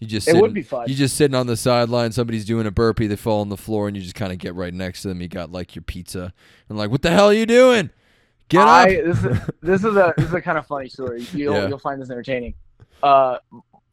[0.00, 0.86] You just It sitting, would be fun.
[0.88, 3.86] You just sitting on the sideline, somebody's doing a burpee, they fall on the floor,
[3.88, 5.20] and you just kind of get right next to them.
[5.22, 6.32] You got like your pizza,
[6.68, 7.90] and like, what the hell are you doing?
[8.48, 8.68] Get up!
[8.68, 11.22] I, this is this is a this is a kind of funny story.
[11.32, 11.68] You'll Yeah.
[11.68, 12.54] you'll find this entertaining.
[13.02, 13.38] Uh,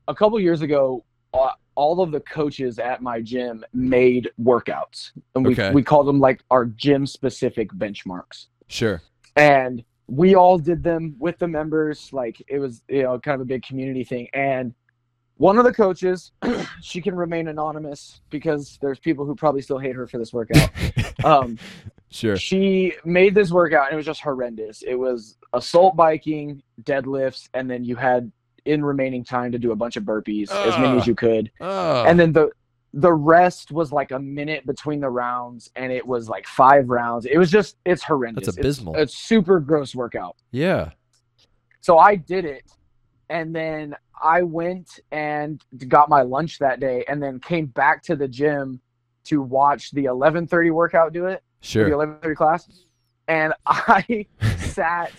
[0.07, 1.51] a couple years ago, uh,
[1.81, 4.99] all of the coaches at my gym made workouts,
[5.33, 5.71] and we Okay.
[5.73, 8.45] we called them like our gym specific benchmarks.
[8.67, 9.01] sure.
[9.35, 13.41] and we all did them with the members like it was you know kind of
[13.41, 14.73] a big community thing and
[15.37, 16.33] one of the coaches
[16.81, 20.69] she can remain anonymous because there's people who probably still hate her for this workout
[21.23, 21.57] um
[22.09, 22.35] Sure.
[22.35, 27.71] she made this workout and it was just horrendous it was assault biking deadlifts and
[27.71, 28.29] then you had
[28.65, 32.03] in remaining time to do a bunch of burpees as many as you could Oh,
[32.05, 32.49] and then the
[32.93, 37.25] the rest was like a minute between the rounds and it was like five rounds
[37.25, 38.95] it was just it's horrendous That's It's- abysmal.
[38.97, 40.89] it's, super gross workout Yeah.
[41.79, 42.69] so i did it
[43.29, 48.15] and then i went and got my lunch that day and then came back to
[48.15, 48.81] the gym
[49.23, 51.85] to watch the 11:30 workout do it Sure.
[51.85, 52.05] the Sure.
[52.21, 52.85] 11:30 class
[53.29, 54.25] and i
[54.57, 55.11] sat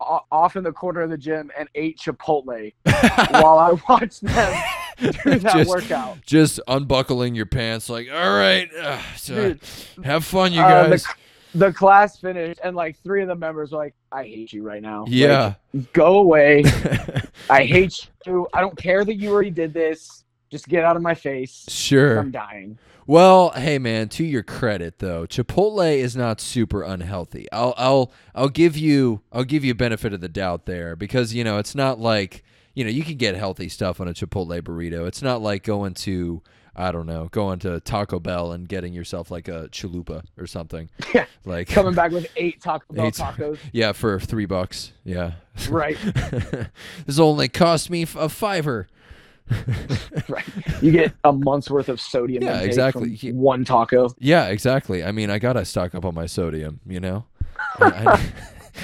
[0.00, 2.72] off in the corner of the gym and ate chipotle
[3.30, 4.62] while i watched them
[5.00, 6.18] do that just, workout.
[6.24, 9.60] just unbuckling your pants, like, all right, uh, so Dude,
[10.04, 11.06] have fun, you uh, the guys.
[11.54, 14.82] the class finished and like three of the members were like i hate you right
[14.82, 15.02] now.
[15.02, 15.54] Like, yeah.
[15.92, 16.64] go away.
[17.50, 18.48] I hate you.
[18.52, 20.24] I don't care that you already did this.
[20.50, 21.66] Just get out of my face.
[21.68, 22.18] Sure.
[22.18, 22.78] i'm dying
[23.08, 27.50] Well, hey man, to your credit though, Chipotle is not super unhealthy.
[27.50, 31.42] I'll I'll I'll give you I'll give you benefit of the doubt there because you
[31.42, 32.44] know, it's not like,
[32.74, 35.06] you know, you can get healthy stuff on a Chipotle burrito.
[35.08, 36.42] It's not like going to
[36.76, 40.90] I don't know, going to Taco Bell and getting yourself like a chalupa or something.
[41.14, 41.24] Yeah.
[41.46, 44.92] Like coming back with eight taco bell Eight- tacos Yeah, for 3 bucks.
[45.02, 45.32] Yeah.
[45.70, 45.96] right
[47.06, 48.86] this only cost me a fiver.
[50.28, 50.44] right
[50.82, 53.16] you get a month's worth of sodium Yeah, exactly.
[53.32, 55.02] one taco Yeah, exactly.
[55.04, 56.80] I mean, I gotta stock up on my sodium.
[56.86, 57.24] You know,
[57.80, 58.30] I,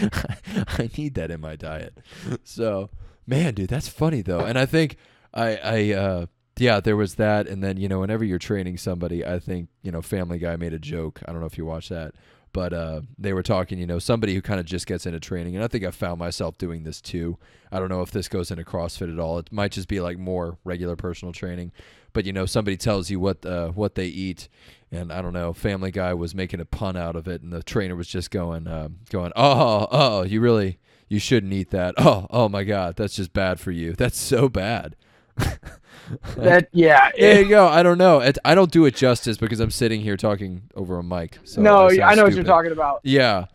[0.00, 1.98] I, I need that in my diet.
[2.42, 2.90] So,
[3.26, 4.40] man, dude, that's funny though.
[4.40, 4.96] And I think
[5.32, 6.26] I, I, uh,
[6.58, 7.46] yeah, there was that.
[7.48, 10.72] And then you know, whenever you're training somebody, I think you know, Family Guy made
[10.72, 11.20] a joke.
[11.26, 12.14] I don't know if you watched that,
[12.54, 13.78] but uh, they were talking.
[13.78, 16.18] You know, somebody who kind of just gets into training, and I think I found
[16.18, 17.36] myself doing this too.
[17.70, 19.38] I don't know if this goes into CrossFit at all.
[19.38, 21.72] It might just be like more regular personal training.
[22.14, 24.48] But you know, somebody tells you what uh, what they eat,
[24.90, 25.52] and I don't know.
[25.52, 28.68] Family Guy was making a pun out of it, and the trainer was just going,
[28.68, 30.78] um, going, oh, oh, you really,
[31.08, 31.96] you shouldn't eat that.
[31.98, 33.94] Oh, oh my God, that's just bad for you.
[33.94, 34.94] That's so bad.
[36.36, 37.48] that yeah There you eh.
[37.48, 37.66] go.
[37.66, 38.20] I don't know.
[38.20, 41.38] It, I don't do it justice because I'm sitting here talking over a mic.
[41.44, 43.46] So no I know what you're talking about Yeah.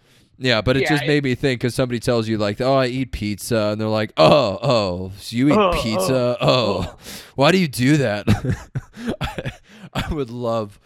[0.41, 2.73] Yeah, but it Yeah, just it- made me think because somebody tells you like, "Oh,
[2.75, 6.37] I eat pizza," and they're like, "Oh, oh, so you eat Oh, pizza?
[6.39, 6.97] Oh, oh, oh.
[7.35, 8.25] why do you do that?"
[9.21, 9.51] I,
[9.93, 10.79] I would love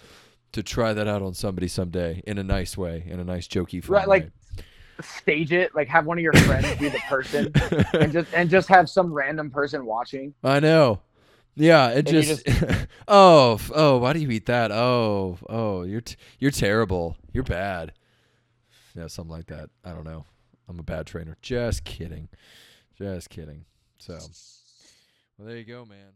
[0.53, 3.83] to try that out on somebody someday in a nice way, in a nice jokey
[3.83, 4.31] fun Right, like, way.
[5.01, 7.51] Stage it like have one of your friends be the person
[7.93, 11.01] and just and just have some random person watching I know.
[11.55, 12.47] Yeah, it you just,
[13.07, 14.71] oh, oh, why do you eat that?
[14.71, 17.15] Oh, oh, you're t- you're terrible.
[17.31, 17.93] You're bad.
[18.95, 19.69] Yeah, something like that.
[19.83, 20.25] I don't know.
[20.67, 21.37] I'm a bad trainer.
[21.41, 22.29] Just kidding.
[22.97, 23.65] Just kidding.
[23.99, 24.17] So,
[25.37, 26.13] well, there you go, man.